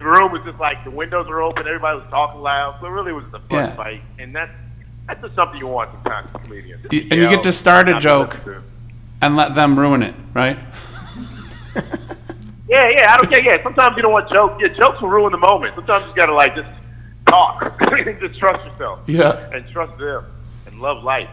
the 0.00 0.06
room 0.06 0.32
was 0.32 0.42
just 0.44 0.58
like 0.58 0.82
the 0.84 0.90
windows 0.90 1.28
were 1.28 1.40
open, 1.42 1.66
everybody 1.66 1.98
was 2.00 2.08
talking 2.10 2.40
loud, 2.40 2.76
so 2.80 2.86
it 2.86 2.90
really 2.90 3.12
was 3.12 3.24
a 3.32 3.38
fun 3.38 3.68
Yeah. 3.68 3.74
fight, 3.76 4.02
and 4.18 4.34
that's 4.34 4.50
that's 5.06 5.20
just 5.22 5.34
something 5.34 5.58
you 5.60 5.66
want 5.68 5.90
sometimes 5.92 6.28
as 6.34 6.40
comedians. 6.42 6.86
You- 6.90 7.06
and 7.10 7.20
you 7.20 7.28
get 7.28 7.42
to 7.44 7.52
start 7.52 7.88
a 7.88 7.92
Not 7.92 8.02
joke. 8.02 8.44
to. 8.44 8.62
and 9.22 9.36
let 9.36 9.54
them 9.54 9.78
ruin 9.78 10.02
it, 10.02 10.14
right? 10.34 10.58
Yeah, 12.68 12.88
yeah, 12.88 13.12
I 13.12 13.16
don't 13.16 13.32
care. 13.32 13.42
Yeah, 13.42 13.60
sometimes 13.64 13.96
you 13.96 14.02
don't 14.04 14.12
want 14.12 14.30
jokes. 14.32 14.62
Yeah, 14.62 14.68
jokes 14.68 15.00
will 15.02 15.08
ruin 15.08 15.32
the 15.32 15.38
moment. 15.38 15.74
Sometimes 15.74 16.06
you 16.06 16.14
gotta 16.14 16.32
like 16.34 16.54
just 16.54 16.68
talk 17.28 17.60
and 17.80 18.20
just 18.20 18.38
trust 18.38 18.64
yourself. 18.64 19.00
Yeah. 19.08 19.50
and 19.52 19.68
trust 19.72 19.98
them 19.98 20.24
and 20.66 20.80
love 20.80 21.02
life. 21.02 21.28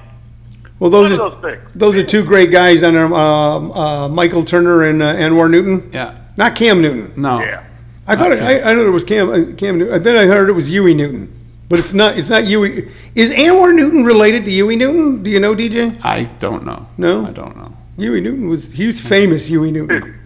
Well, 0.79 0.89
One 0.89 1.03
those 1.03 1.11
are 1.11 1.29
those 1.29 1.41
things. 1.43 1.61
those 1.75 1.95
are 1.95 2.03
two 2.03 2.23
great 2.25 2.49
guys 2.49 2.81
under 2.81 3.07
there. 3.07 3.13
Um, 3.15 3.71
uh, 3.71 4.07
Michael 4.09 4.43
Turner 4.45 4.81
and 4.89 5.03
uh, 5.03 5.13
Anwar 5.13 5.47
Newton. 5.47 5.91
Yeah. 5.93 6.15
Not 6.37 6.55
Cam 6.55 6.81
Newton. 6.81 7.13
No. 7.21 7.39
Yeah. 7.39 7.63
I 8.07 8.15
thought 8.15 8.31
it, 8.31 8.41
I, 8.41 8.57
I 8.59 8.73
thought 8.75 8.85
it 8.85 8.89
was 8.89 9.03
Cam 9.03 9.29
uh, 9.29 9.55
Cam 9.55 9.77
Newton. 9.77 10.01
Then 10.03 10.15
I 10.15 10.25
heard 10.25 10.49
it 10.49 10.53
was 10.53 10.67
Huey 10.67 10.93
Newton, 10.93 11.33
but 11.67 11.77
it's 11.79 11.93
not. 11.93 12.17
It's 12.17 12.29
not 12.29 12.43
Huey. 12.45 12.89
Is 13.15 13.31
Anwar 13.31 13.75
Newton 13.75 14.05
related 14.05 14.45
to 14.45 14.51
Huey 14.51 14.75
Newton? 14.75 15.23
Do 15.23 15.29
you 15.29 15.39
know 15.39 15.53
DJ? 15.55 15.99
I 16.03 16.23
don't 16.39 16.65
know. 16.65 16.87
No? 16.97 17.25
I 17.25 17.31
don't 17.31 17.57
know. 17.57 17.75
Huey 17.97 18.21
Newton 18.21 18.47
was 18.47 18.71
he 18.71 18.87
was 18.87 19.01
famous. 19.01 19.47
Huey 19.47 19.71
Newton. 19.71 20.19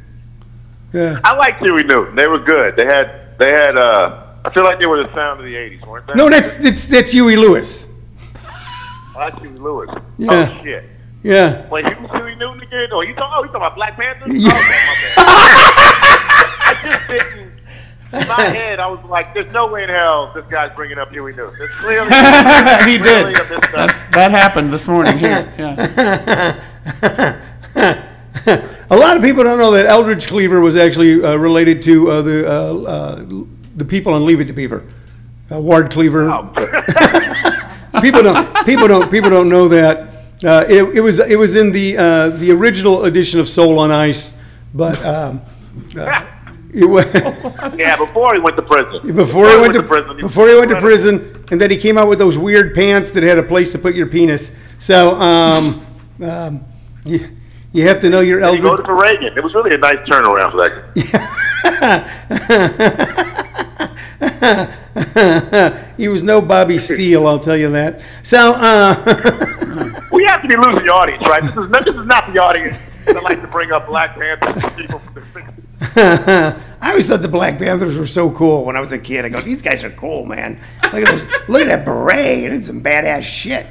Yeah. 0.94 1.20
I 1.24 1.36
like 1.36 1.58
Huey 1.60 1.84
Newton. 1.84 2.16
They 2.16 2.28
were 2.28 2.40
good. 2.40 2.76
They 2.76 2.86
had 2.86 3.36
they 3.40 3.50
had. 3.52 3.78
uh 3.80 4.28
I 4.44 4.52
feel 4.54 4.64
like 4.64 4.80
they 4.80 4.88
were 4.88 5.02
the 5.04 5.14
sound 5.14 5.40
of 5.40 5.46
the 5.46 5.54
'80s, 5.54 5.86
weren't 5.88 6.08
they? 6.08 6.14
No, 6.16 6.30
that's 6.30 6.56
that's 6.56 6.86
that's 6.88 7.12
Huey 7.12 7.36
Lewis. 7.36 7.88
Oh, 8.36 9.14
that's 9.16 9.38
Huey 9.42 9.58
Lewis. 9.58 9.90
Yeah. 10.18 10.32
Oh 10.60 10.64
shit. 10.64 10.84
Yeah. 11.24 11.70
Wait, 11.70 11.86
who's 11.94 12.10
Huey 12.12 12.36
Newton 12.36 12.62
again? 12.62 12.88
Oh, 12.92 13.02
you 13.02 13.14
talking? 13.16 13.34
Oh, 13.38 13.42
you 13.44 13.48
talking 13.50 13.56
about 13.58 13.76
Black 13.76 13.96
Panther? 13.96 14.32
Yeah. 14.32 14.52
Oh, 14.52 14.58
okay, 14.58 14.70
my 14.88 14.96
bad. 15.16 15.28
I 16.62 16.74
just 16.84 17.08
didn't. 17.08 17.51
In 18.14 18.28
my 18.28 18.42
head, 18.54 18.80
I 18.80 18.88
was 18.88 19.04
like, 19.06 19.34
"There's 19.34 19.52
no 19.52 19.68
way 19.68 19.84
in 19.84 19.90
hell 19.90 20.32
this 20.34 20.46
guy's 20.48 20.76
bringing 20.76 20.98
up 20.98 21.12
Huey 21.12 21.34
Newton." 21.34 21.56
It's 21.62 21.74
clearly 21.76 22.10
he 22.92 23.00
clearly 23.00 23.34
did. 23.34 23.52
a. 23.52 23.60
That's 23.74 24.04
that 24.06 24.32
happened 24.32 24.74
this 24.74 24.88
morning 24.88 25.18
here. 25.18 25.52
Yeah. 25.58 26.62
A 28.90 28.96
lot 28.96 29.18
of 29.18 29.24
people 29.24 29.44
don't 29.44 29.60
know 29.60 29.72
that 29.72 29.86
Eldridge 29.86 30.28
Cleaver 30.28 30.60
was 30.62 30.76
actually 30.76 31.24
uh, 31.24 31.36
related 31.36 31.82
to 31.84 32.10
uh, 32.10 32.22
the 32.22 32.48
uh, 32.50 32.76
uh, 32.76 33.26
the 33.76 33.86
people 33.86 34.14
on 34.14 34.26
Leave 34.26 34.42
It 34.42 34.46
to 34.46 34.54
Beaver. 34.54 34.84
Uh, 35.52 35.60
Ward 35.60 35.92
Cleaver. 35.92 36.30
Oh. 36.32 36.50
people 38.02 38.24
don't 38.24 38.66
people 38.66 38.88
don't 38.88 39.12
people 39.12 39.30
don't 39.30 39.50
know 39.50 39.68
that. 39.68 40.10
Uh, 40.44 40.66
it, 40.68 40.96
it 40.96 41.02
was 41.02 41.20
it 41.20 41.38
was 41.38 41.56
in 41.56 41.72
the 41.72 41.98
uh, 41.98 42.30
the 42.30 42.52
original 42.52 43.06
edition 43.06 43.40
of 43.40 43.48
Soul 43.48 43.80
on 43.80 43.92
Ice, 43.92 44.34
but 44.74 45.04
um, 45.06 45.42
it 46.74 46.86
was 46.86 47.14
yeah, 47.78 47.98
before 47.98 48.34
he 48.34 48.40
went 48.40 48.56
to 48.56 48.62
prison. 48.62 49.14
before 49.16 49.50
he 49.50 49.58
went 49.58 49.74
to 49.74 49.84
prison. 49.84 50.18
before 50.18 50.48
he 50.48 50.56
went 50.56 50.70
to 50.72 50.80
prison, 50.80 51.44
and 51.52 51.60
then 51.60 51.70
he 51.70 51.78
came 51.78 51.98
out 51.98 52.08
with 52.08 52.20
those 52.20 52.38
weird 52.38 52.74
pants 52.74 53.12
that 53.12 53.24
had 53.24 53.38
a 53.38 53.44
place 53.44 53.72
to 53.74 53.80
put 53.80 53.94
your 53.96 54.08
penis. 54.08 54.52
So 54.80 55.20
um, 55.20 55.86
um, 56.24 56.64
you, 57.04 57.30
you 57.74 57.88
have 57.88 58.00
to 58.02 58.10
know 58.10 58.22
your 58.22 58.40
He 58.40 58.46
Eldridge. 58.46 58.64
voted 58.64 58.86
for 58.86 58.96
Reagan. 58.96 59.38
It 59.38 59.44
was 59.44 59.54
really 59.54 59.72
a 59.76 59.78
nice 59.78 59.98
turnaround 60.08 60.52
for 60.52 60.62
that. 60.62 61.92
guy. 64.22 65.88
he 65.98 66.08
was 66.08 66.24
no 66.24 66.42
Bobby 66.42 66.80
Seale, 66.80 67.28
I'll 67.28 67.40
tell 67.40 67.58
you 67.58 67.70
that. 67.72 68.04
So, 68.24 68.54
uh, 68.54 68.96
We 70.12 70.26
have 70.28 70.42
to 70.42 70.48
be 70.48 70.56
losing 70.56 70.86
the 70.86 70.94
audience, 70.94 71.24
right? 71.28 71.42
This 71.44 71.56
is 71.66 71.70
not, 71.70 71.86
this 71.86 71.96
is 71.96 72.06
not 72.06 72.32
the 72.34 72.40
audience 72.42 72.78
that 73.06 73.24
like 73.24 73.42
to 73.42 73.48
bring 73.48 73.72
up 73.72 73.88
Black 73.88 74.18
Panthers 74.18 74.64
and 74.64 74.76
people 74.76 75.00
from 75.00 75.14
the 75.14 75.22
60s. 75.22 76.62
I 76.82 76.90
always 76.90 77.08
thought 77.08 77.22
the 77.22 77.28
Black 77.28 77.58
Panthers 77.58 77.98
were 77.98 78.06
so 78.06 78.32
cool 78.32 78.66
when 78.66 78.76
I 78.76 78.80
was 78.80 78.92
a 78.92 79.00
kid. 79.00 79.26
I 79.26 79.30
go, 79.30 79.40
these 79.40 79.62
guys 79.62 79.84
are 79.84 79.90
cool, 79.90 80.26
man. 80.26 80.60
Look 80.84 81.08
at 81.08 81.08
those, 81.08 81.50
look 81.50 81.62
at 81.62 81.68
that 81.68 81.86
beret. 81.86 82.52
It's 82.52 82.68
some 82.68 82.82
badass 82.82 83.24
shit. 83.24 83.68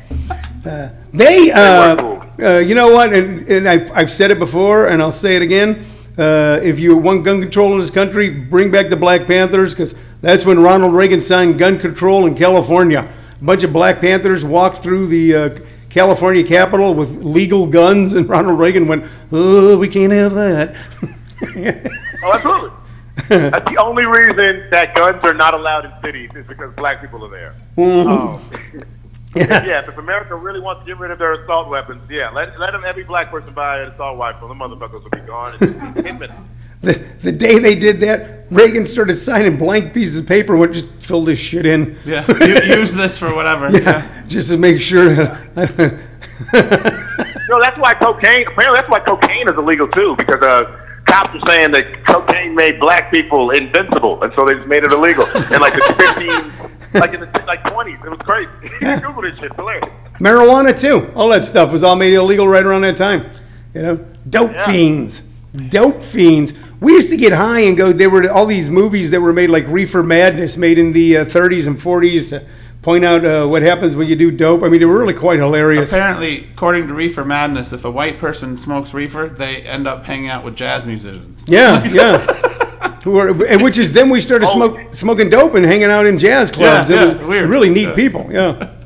Uh, 0.65 0.91
they, 1.13 1.51
uh, 1.53 2.21
uh, 2.43 2.59
you 2.59 2.75
know 2.75 2.93
what? 2.93 3.13
And, 3.13 3.49
and 3.49 3.69
I've, 3.69 3.91
I've 3.93 4.11
said 4.11 4.31
it 4.31 4.39
before, 4.39 4.89
and 4.89 5.01
I'll 5.01 5.13
say 5.13 5.37
it 5.37 5.43
again. 5.43 5.85
Uh, 6.19 6.61
if 6.63 6.79
you 6.79 6.97
want 6.97 7.25
gun 7.25 7.41
control 7.41 7.73
in 7.73 7.81
this 7.81 7.91
country, 7.91 8.29
bring 8.29 8.71
back 8.71 8.91
the 8.91 8.97
Black 8.97 9.27
Panthers 9.27 9.73
because 9.73 9.95
that's 10.21 10.45
when 10.45 10.59
Ronald 10.59 10.93
Reagan 10.93 11.21
signed 11.21 11.59
gun 11.59 11.79
control 11.79 12.27
in 12.27 12.35
California. 12.35 13.11
A 13.41 13.45
bunch 13.45 13.65
of 13.65 13.73
Black 13.73 14.01
Panthers 14.01 14.45
walked 14.45 14.79
through 14.79 15.07
the 15.07 15.35
uh, 15.35 15.59
California 15.91 16.45
Capitol 16.45 16.95
with 16.95 17.25
legal 17.25 17.67
guns, 17.67 18.15
and 18.15 18.29
Ronald 18.29 18.59
Reagan 18.59 18.87
went, 18.87 19.05
"Oh, 19.33 19.77
we 19.77 19.89
can't 19.89 20.13
have 20.13 20.35
that." 20.35 20.75
Oh, 22.23 22.35
absolutely. 22.35 22.71
That's 23.29 23.65
the 23.65 23.83
only 23.83 24.05
reason 24.05 24.69
that 24.71 24.95
guns 24.95 25.23
are 25.25 25.33
not 25.33 25.55
allowed 25.55 25.87
in 25.87 25.93
cities 26.03 26.31
is 26.35 26.47
because 26.47 26.75
black 26.75 27.01
people 27.01 27.25
are 27.25 27.31
there. 27.31 27.55
Um, 27.79 28.39
yeah, 29.35 29.79
if 29.89 29.97
America 29.97 30.35
really 30.35 30.61
wants 30.61 30.81
to 30.83 30.87
get 30.87 30.99
rid 30.99 31.11
of 31.11 31.19
their 31.19 31.33
assault 31.43 31.69
weapons, 31.69 32.03
yeah, 32.11 32.29
let, 32.31 32.61
let 32.61 32.73
them, 32.73 32.83
every 32.87 33.05
black 33.05 33.31
person 33.31 33.55
buy 33.55 33.81
an 33.81 33.89
assault 33.89 34.19
rifle. 34.19 34.49
The 34.49 34.55
motherfuckers 34.55 35.03
will 35.03 35.11
be 35.11 35.21
gone 35.21 35.55
in 35.63 35.95
10 36.03 36.19
minutes. 36.19 36.35
The, 36.83 36.93
the 37.21 37.33
day 37.33 37.59
they 37.59 37.75
did 37.75 38.01
that, 38.01 38.47
Reagan 38.51 38.87
started 38.87 39.17
signing 39.17 39.57
blank 39.59 39.93
pieces 39.95 40.21
of 40.21 40.27
paper 40.27 40.55
and 40.55 40.61
went 40.61 40.73
just 40.73 40.89
filled 41.01 41.27
this 41.27 41.39
shit 41.39 41.67
in. 41.67 41.97
Yeah. 42.05 42.27
Use 42.77 42.95
this 42.95 43.19
for 43.19 43.35
whatever. 43.35 43.71
Yeah. 43.81 44.25
Just 44.27 44.51
to 44.51 44.57
make 44.59 44.81
sure. 44.81 45.39
No, 46.53 47.61
that's 47.61 47.77
why 47.79 47.93
cocaine. 47.95 48.47
Apparently, 48.47 48.79
that's 48.79 48.89
why 48.89 49.01
cocaine 49.01 49.49
is 49.49 49.57
illegal 49.59 49.89
too, 49.89 50.15
because 50.19 50.41
uh, 50.43 50.81
cops 51.07 51.35
are 51.35 51.49
saying 51.51 51.73
that 51.73 52.07
cocaine 52.07 52.55
made 52.55 52.81
black 52.81 53.11
people 53.13 53.51
invincible, 53.51 54.23
and 54.23 54.33
so 54.37 54.45
they 54.45 54.55
just 54.55 54.67
made 54.69 54.85
it 54.85 54.93
illegal. 54.93 55.25
In 55.53 55.61
like 55.61 55.75
the 55.75 55.95
15, 56.93 57.01
like 57.01 57.13
in 57.13 57.21
the 57.21 57.27
like 57.47 57.63
20s, 57.65 58.05
it 58.05 58.09
was 58.09 58.19
crazy. 58.21 58.51
Google 59.03 59.23
this 59.23 59.39
shit, 59.39 59.53
hilarious. 59.55 59.85
Marijuana 60.21 60.79
too. 60.79 61.13
All 61.15 61.29
that 61.31 61.45
stuff 61.45 61.73
was 61.73 61.83
all 61.83 61.97
made 61.97 62.15
illegal 62.15 62.47
right 62.49 62.65
around 62.65 62.83
that 62.83 62.97
time. 62.97 63.31
You 63.75 63.83
know, 63.83 63.97
dope 64.29 64.53
Yeah. 64.53 64.67
fiends, 64.67 65.23
dope 65.69 66.03
fiends. 66.03 66.53
We 66.81 66.93
used 66.95 67.11
to 67.11 67.17
get 67.17 67.33
high 67.33 67.61
and 67.61 67.77
go. 67.77 67.93
There 67.93 68.09
were 68.11 68.31
all 68.31 68.47
these 68.47 68.71
movies 68.71 69.11
that 69.11 69.21
were 69.21 69.33
made 69.33 69.51
like 69.51 69.67
Reefer 69.69 70.03
Madness, 70.03 70.57
made 70.57 70.79
in 70.79 70.93
the 70.93 71.19
uh, 71.19 71.25
30s 71.27 71.67
and 71.67 71.77
40s, 71.79 72.31
to 72.31 72.47
point 72.81 73.05
out 73.05 73.23
uh, 73.25 73.47
what 73.47 73.61
happens 73.61 73.95
when 73.97 74.09
you 74.09 74.17
do 74.17 74.31
dope. 74.31 74.63
I 74.63 74.69
mean, 74.69 74.81
they 74.81 74.87
were 74.87 74.99
really 74.99 75.13
quite 75.13 75.39
hilarious. 75.39 75.93
Apparently, 75.93 76.45
according 76.53 76.89
to 76.89 76.95
Reefer 76.95 77.25
Madness, 77.25 77.75
if 77.75 77.85
a 77.85 77.91
white 77.91 78.19
person 78.19 78.57
smokes 78.57 78.95
reefer, 78.95 79.29
they 79.29 79.57
end 79.63 79.87
up 79.87 80.05
hanging 80.05 80.31
out 80.31 80.43
with 80.45 80.57
jazz 80.57 80.87
musicians. 80.87 81.45
Yeah, 81.47 81.85
yeah. 81.93 82.19
Who 83.05 83.19
are, 83.19 83.29
and 83.47 83.63
which 83.63 83.77
is 83.79 83.93
then 83.93 84.09
we 84.09 84.21
started 84.23 84.49
Oh. 84.49 84.55
smoke, 84.55 84.95
smoking 84.95 85.29
dope 85.31 85.55
and 85.55 85.65
hanging 85.67 85.85
out 85.91 86.07
in 86.07 86.19
jazz 86.19 86.51
clubs. 86.51 86.89
Yeah, 86.89 87.01
it 87.01 87.05
was 87.05 87.15
yeah, 87.15 87.27
weird. 87.27 87.51
really 87.51 87.69
neat 87.71 87.89
Yeah. 87.89 87.95
people. 87.95 88.29
Yeah. 88.31 88.71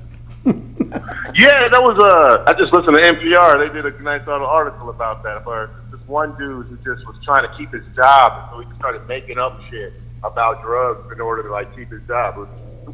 Yeah, 1.37 1.68
that 1.68 1.83
was 1.83 1.99
uh. 2.01 2.44
I 2.47 2.53
just 2.55 2.73
listened 2.73 2.94
to 2.97 3.03
NPR. 3.03 3.61
They 3.61 3.75
did 3.75 3.87
a 3.87 4.03
nice 4.03 4.25
little 4.27 4.47
article 4.47 4.90
about 4.90 5.23
that. 5.25 5.44
Where 5.44 5.70
this 5.90 6.01
one 6.07 6.37
dude 6.38 6.66
who 6.66 6.77
just 6.77 7.07
was 7.09 7.16
trying 7.25 7.49
to 7.49 7.57
keep 7.57 7.73
his 7.73 7.85
job, 7.97 8.51
so 8.53 8.61
he 8.61 8.73
started 8.77 9.07
making 9.09 9.38
up 9.38 9.61
shit 9.68 9.94
about 10.23 10.62
drugs 10.62 11.11
in 11.12 11.20
order 11.20 11.42
to 11.42 11.51
like 11.51 11.75
keep 11.75 11.90
his 11.90 12.03
job. 12.07 12.37
Was- 12.37 12.49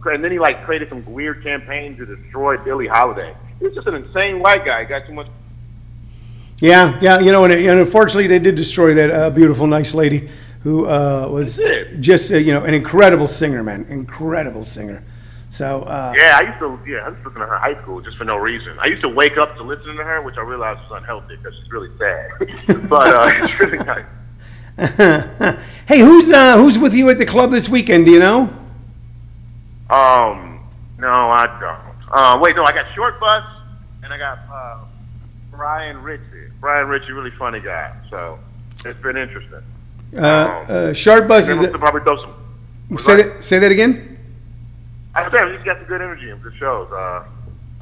And 0.07 0.25
then 0.25 0.31
he 0.33 0.39
like 0.39 0.65
created 0.65 0.89
some 0.89 1.05
weird 1.13 1.43
campaign 1.43 1.97
to 1.99 2.07
destroy 2.07 2.57
Billie 2.57 2.87
Holiday. 2.87 3.35
He 3.59 3.67
was 3.67 3.75
just 3.75 3.87
an 3.87 3.95
insane 3.95 4.41
white 4.41 4.65
guy. 4.65 4.81
He 4.83 4.87
got 4.87 5.07
too 5.07 5.13
much. 5.13 5.27
Yeah, 6.61 6.99
yeah, 7.01 7.21
you 7.21 7.33
know, 7.33 7.45
and, 7.45 7.53
and 7.53 7.81
unfortunately, 7.81 8.27
they 8.27 8.39
did 8.39 8.55
destroy 8.55 8.95
that 8.95 9.11
uh, 9.11 9.31
beautiful, 9.31 9.67
nice 9.67 9.95
lady 9.95 10.29
who 10.63 10.87
uh, 10.87 11.27
was 11.31 11.57
just, 12.01 12.31
uh, 12.31 12.37
you 12.37 12.53
know, 12.53 12.65
an 12.65 12.75
incredible 12.75 13.27
singer, 13.27 13.63
man, 13.63 13.85
incredible 13.89 14.63
singer. 14.63 15.03
So, 15.51 15.83
uh, 15.83 16.15
Yeah, 16.17 16.39
I 16.41 16.47
used 16.47 16.59
to. 16.61 16.79
Yeah, 16.89 16.99
I 16.99 17.11
used 17.11 17.23
to 17.23 17.29
listen 17.29 17.41
to 17.41 17.47
her 17.47 17.57
in 17.57 17.61
high 17.61 17.83
school 17.83 18.01
just 18.01 18.17
for 18.17 18.25
no 18.25 18.37
reason. 18.37 18.79
I 18.79 18.87
used 18.87 19.03
to 19.03 19.09
wake 19.09 19.37
up 19.37 19.57
to 19.57 19.63
listen 19.65 19.97
to 19.97 20.05
her, 20.05 20.23
which 20.23 20.37
I 20.37 20.43
realized 20.43 20.81
was 20.89 21.03
unhealthy 21.03 21.37
because 21.37 21.55
she's 21.59 21.71
really 21.73 21.91
sad. 21.99 22.89
but 22.89 23.15
uh, 23.15 23.31
it's 23.35 23.61
really 23.61 23.79
nice. 23.85 24.05
hey, 25.87 25.99
who's 25.99 26.31
uh, 26.33 26.57
who's 26.57 26.79
with 26.79 26.95
you 26.95 27.11
at 27.11 27.19
the 27.19 27.27
club 27.27 27.51
this 27.51 27.69
weekend? 27.69 28.07
Do 28.07 28.13
you 28.13 28.21
know? 28.21 28.43
Um, 29.91 30.61
no, 30.99 31.31
I 31.31 31.45
don't. 31.61 32.13
Uh, 32.13 32.39
wait, 32.41 32.55
no, 32.55 32.65
I 32.65 32.73
got 32.73 32.87
Short 32.95 33.19
Bus, 33.19 33.45
and 34.05 34.13
I 34.13 34.19
got 34.19 34.39
uh, 34.51 34.79
Brian 35.51 36.01
Ritchie. 36.01 36.53
Brian 36.61 36.89
Ritchie, 36.89 37.13
really 37.13 37.33
funny 37.33 37.61
guy. 37.61 37.93
So 38.09 38.39
it's 38.85 39.01
been 39.01 39.17
interesting. 39.17 39.63
Uh, 40.17 40.21
uh, 40.21 40.93
Sharp 40.93 41.29
Bus 41.29 41.49
is, 41.49 41.59
we'll 41.59 41.73
probably 41.73 42.03
throw 42.03 42.17
some. 42.89 42.99
say 42.99 43.23
that, 43.23 43.45
say 43.45 43.59
that 43.59 43.73
again? 43.73 44.10
I 45.21 45.31
said 45.31 45.55
he's 45.55 45.65
got 45.65 45.77
some 45.77 45.87
good 45.87 46.01
energy 46.01 46.31
and 46.31 46.43
good 46.43 46.55
shows. 46.57 46.91
Uh, 46.91 47.25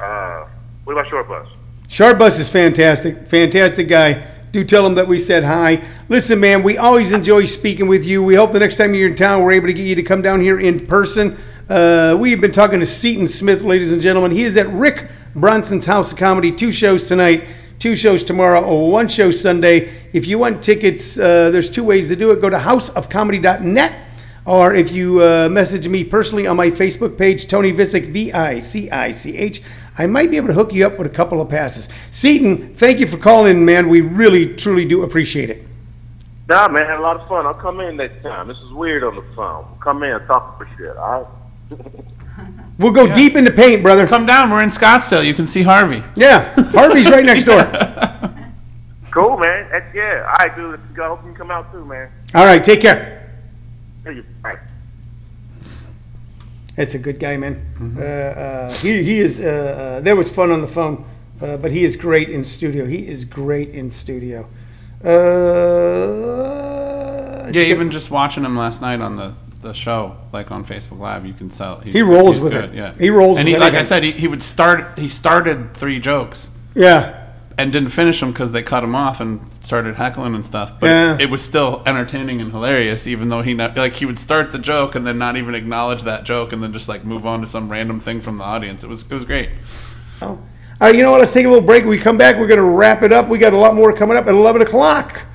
uh, 0.01 0.49
what 0.83 0.95
about 0.95 1.09
Short 1.09 1.29
Bus? 1.29 1.47
Sharp 1.87 2.19
Bus 2.19 2.39
is 2.41 2.49
fantastic, 2.49 3.29
fantastic 3.29 3.87
guy. 3.87 4.35
Do 4.51 4.65
tell 4.65 4.85
him 4.85 4.97
that 4.97 5.07
we 5.07 5.21
said 5.21 5.45
hi. 5.45 5.87
Listen, 6.09 6.41
man, 6.41 6.65
we 6.65 6.79
always 6.79 7.13
enjoy 7.13 7.45
speaking 7.45 7.87
with 7.87 8.05
you. 8.05 8.25
We 8.25 8.35
hope 8.35 8.51
the 8.51 8.59
next 8.59 8.75
time 8.75 8.93
you're 8.93 9.09
in 9.09 9.15
town, 9.15 9.43
we're 9.43 9.53
able 9.53 9.69
to 9.69 9.73
get 9.73 9.87
you 9.87 9.95
to 9.95 10.03
come 10.03 10.21
down 10.21 10.41
here 10.41 10.59
in 10.59 10.85
person. 10.87 11.39
Uh, 11.69 12.17
we've 12.19 12.41
been 12.41 12.51
talking 12.51 12.81
to 12.81 12.87
Seaton 12.87 13.29
Smith, 13.29 13.63
ladies 13.63 13.93
and 13.93 14.03
gentlemen. 14.03 14.33
He 14.33 14.43
is 14.43 14.57
at 14.57 14.69
Rick 14.71 15.09
Bronson's 15.37 15.87
House 15.87 16.11
of 16.11 16.19
Comedy. 16.19 16.51
Two 16.51 16.73
shows 16.73 17.07
tonight, 17.07 17.45
two 17.79 17.95
shows 17.95 18.25
tomorrow, 18.25 18.65
or 18.65 18.91
one 18.91 19.07
show 19.07 19.31
Sunday. 19.31 19.93
If 20.13 20.27
you 20.27 20.41
want 20.41 20.61
tickets, 20.63 21.17
uh, 21.17 21.51
there's 21.51 21.71
two 21.71 21.85
ways 21.85 22.09
to 22.09 22.17
do 22.17 22.33
it. 22.33 22.41
Go 22.41 22.51
to 22.51 22.59
houseofcomedy.net. 22.59 24.08
Or 24.49 24.75
if 24.75 24.91
you 24.93 25.23
uh, 25.23 25.51
message 25.51 25.89
me 25.89 26.05
personally 26.05 26.47
on 26.47 26.57
my 26.57 26.69
Facebook 26.71 27.19
page, 27.19 27.49
Tony 27.49 27.71
Vicich, 27.71 28.07
V 28.07 28.33
I 28.33 28.61
C 28.61 28.91
I 28.91 29.13
C 29.13 29.37
H, 29.37 29.61
I 29.99 30.07
might 30.07 30.31
be 30.31 30.39
able 30.39 30.49
to 30.49 30.55
hook 30.55 30.73
you 30.73 30.87
up 30.87 30.97
with 30.97 31.07
a 31.07 31.11
couple 31.11 31.43
of 31.43 31.51
passes. 31.51 31.87
Seaton, 32.11 32.75
thank 32.75 32.99
you 32.99 33.07
for 33.07 33.19
calling, 33.19 33.67
man. 33.67 33.91
We 33.91 34.01
really, 34.01 34.55
truly 34.55 34.87
do 34.87 35.03
appreciate 35.03 35.51
it. 35.51 35.67
Nah, 36.49 36.67
man, 36.69 36.87
had 36.87 36.99
a 36.99 37.03
lot 37.03 37.21
of 37.21 37.29
fun. 37.29 37.45
I'll 37.45 37.53
come 37.53 37.81
in 37.81 37.99
next 37.99 38.23
time. 38.23 38.49
This 38.49 38.57
is 38.57 38.73
weird 38.73 39.05
on 39.05 39.17
the 39.17 39.25
phone. 39.37 39.67
Come 39.83 40.03
in, 40.03 40.19
talk 40.27 40.57
for 40.57 40.67
shit. 40.79 40.97
All 40.97 41.29
right. 41.71 41.79
We'll 42.79 42.93
go 42.93 43.13
deep 43.13 43.35
into 43.35 43.51
paint, 43.51 43.83
brother. 43.83 44.07
Come 44.07 44.25
down. 44.25 44.53
We're 44.53 44.63
in 44.63 44.69
Scottsdale. 44.69 45.27
You 45.27 45.35
can 45.35 45.49
see 45.49 45.65
Harvey. 45.65 46.01
Yeah, 46.15 46.55
Harvey's 46.71 47.11
right 47.11 47.27
next 47.27 47.45
door. 47.45 47.65
Cool, 49.11 49.39
man. 49.39 49.69
Heck 49.71 49.93
yeah. 49.95 50.31
All 50.31 50.47
right, 50.47 50.55
dude. 50.55 50.81
I 51.01 51.09
hope 51.09 51.21
you 51.23 51.31
can 51.31 51.35
come 51.35 51.51
out 51.51 51.73
too, 51.73 51.85
man. 51.85 52.11
All 52.35 52.45
right, 52.45 52.63
take 52.63 52.83
care. 52.83 53.18
Thank 54.09 54.25
you. 54.25 54.25
All 54.43 54.51
right. 54.53 54.59
That's 56.77 56.95
a 56.95 56.99
good 56.99 57.21
guy, 57.21 57.37
man. 57.37 57.61
Uh, 57.99 58.01
uh, 58.03 58.73
he, 58.79 59.03
he 59.03 59.19
is, 59.19 59.39
uh, 59.39 59.45
uh, 59.99 60.01
there 60.01 60.17
was 60.17 60.31
fun 60.33 60.51
on 60.51 60.63
the 60.63 60.67
phone, 60.67 61.05
uh, 61.43 61.59
but 61.59 61.73
he 61.73 61.85
is 61.85 61.95
great 61.95 62.31
in 62.31 62.43
studio. 62.43 62.87
He 62.87 63.07
is 63.07 63.27
great 63.27 63.69
in 63.69 63.91
studio. 63.91 64.49
Uh, 65.05 65.11
Yeah, 67.53 67.65
even 67.65 67.91
just 67.91 68.11
watching 68.11 68.45
him 68.45 68.57
last 68.57 68.81
night 68.81 69.03
on 69.03 69.17
the, 69.17 69.35
the 69.61 69.75
show, 69.75 70.17
like 70.33 70.51
on 70.51 70.65
Facebook 70.65 70.99
Live, 71.01 71.27
you 71.27 71.35
can 71.35 71.51
tell 71.51 71.81
he's, 71.81 71.93
He 71.93 72.01
rolls 72.01 72.37
he's 72.37 72.45
with 72.45 72.53
good, 72.55 72.65
it. 72.71 72.75
Yeah, 72.75 72.95
He 72.99 73.11
rolls 73.11 73.39
And 73.39 73.47
with 73.47 73.57
he, 73.57 73.61
like 73.61 73.73
I 73.75 73.77
anything. 73.79 73.85
said, 73.85 74.03
he, 74.05 74.13
he 74.13 74.27
would 74.27 74.43
start. 74.43 74.99
He 74.99 75.09
started 75.09 75.75
three 75.75 76.01
jokes 76.01 76.51
yeah. 76.75 77.18
And 77.59 77.73
didn't 77.73 77.89
finish 77.91 78.21
them 78.21 78.31
because 78.31 78.53
they 78.53 78.63
cut 78.63 78.85
him 78.85 78.95
off 78.95 79.21
and 79.21 79.41
started 79.65 79.97
heckling 79.97 80.35
and 80.35 80.47
stuff. 80.47 80.79
But 80.81 80.87
Yeah. 80.87 81.15
it, 81.17 81.23
it 81.23 81.31
was 81.31 81.43
still 81.43 81.83
entertaining 81.85 82.41
and 82.41 82.53
hilarious, 82.53 83.07
even 83.07 83.29
though 83.29 83.43
he 83.43 83.53
not, 83.53 83.77
like 83.77 83.95
he 83.95 84.07
would 84.07 84.19
start 84.19 84.53
the 84.53 84.59
joke 84.59 84.95
and 84.95 85.07
then 85.07 85.19
not 85.19 85.37
even 85.37 85.55
acknowledge 85.55 86.05
that 86.05 86.25
joke 86.25 86.53
and 86.53 86.63
then 86.63 86.73
just 86.73 86.89
like 86.89 87.05
move 87.05 87.27
on 87.27 87.41
to 87.41 87.47
some 87.47 87.69
random 87.69 87.99
thing 88.01 88.21
from 88.21 88.39
the 88.39 88.45
audience. 88.45 88.85
It 88.85 88.89
was 88.89 89.03
it 89.03 89.11
was 89.11 89.25
great. 89.25 89.51
Oh. 90.23 90.27
All 90.29 90.41
right, 90.81 90.95
you 90.95 91.03
know 91.03 91.11
what? 91.11 91.21
Let's 91.21 91.33
take 91.33 91.45
a 91.45 91.49
little 91.49 91.67
break. 91.67 91.83
When 91.83 91.91
we 91.91 91.99
come 91.99 92.17
back, 92.17 92.37
we're 92.39 92.47
going 92.47 92.59
to 92.59 92.63
wrap 92.65 93.03
it 93.03 93.13
up. 93.13 93.29
We 93.29 93.39
got 93.39 93.53
a 93.53 93.59
lot 93.59 93.75
more 93.75 93.93
coming 93.93 94.17
up 94.17 94.29
at 94.29 94.35
11 94.35 94.63
o'clock. 94.63 95.27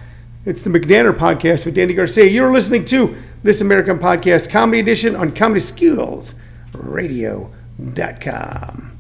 It's 0.46 0.62
the 0.62 0.70
McDanner 0.70 1.12
Podcast 1.14 1.66
with 1.66 1.76
Danny 1.76 1.94
Garcia. 1.94 2.24
You're 2.26 2.50
listening 2.50 2.86
to 2.86 3.18
This 3.44 3.60
American 3.60 4.00
Podcast 4.00 4.50
Comedy 4.50 4.80
Edition 4.80 5.18
on 5.18 5.34
Comedy 5.34 5.60
Skills 5.60 6.34
ComedySkillsRadio.com. 6.72 8.93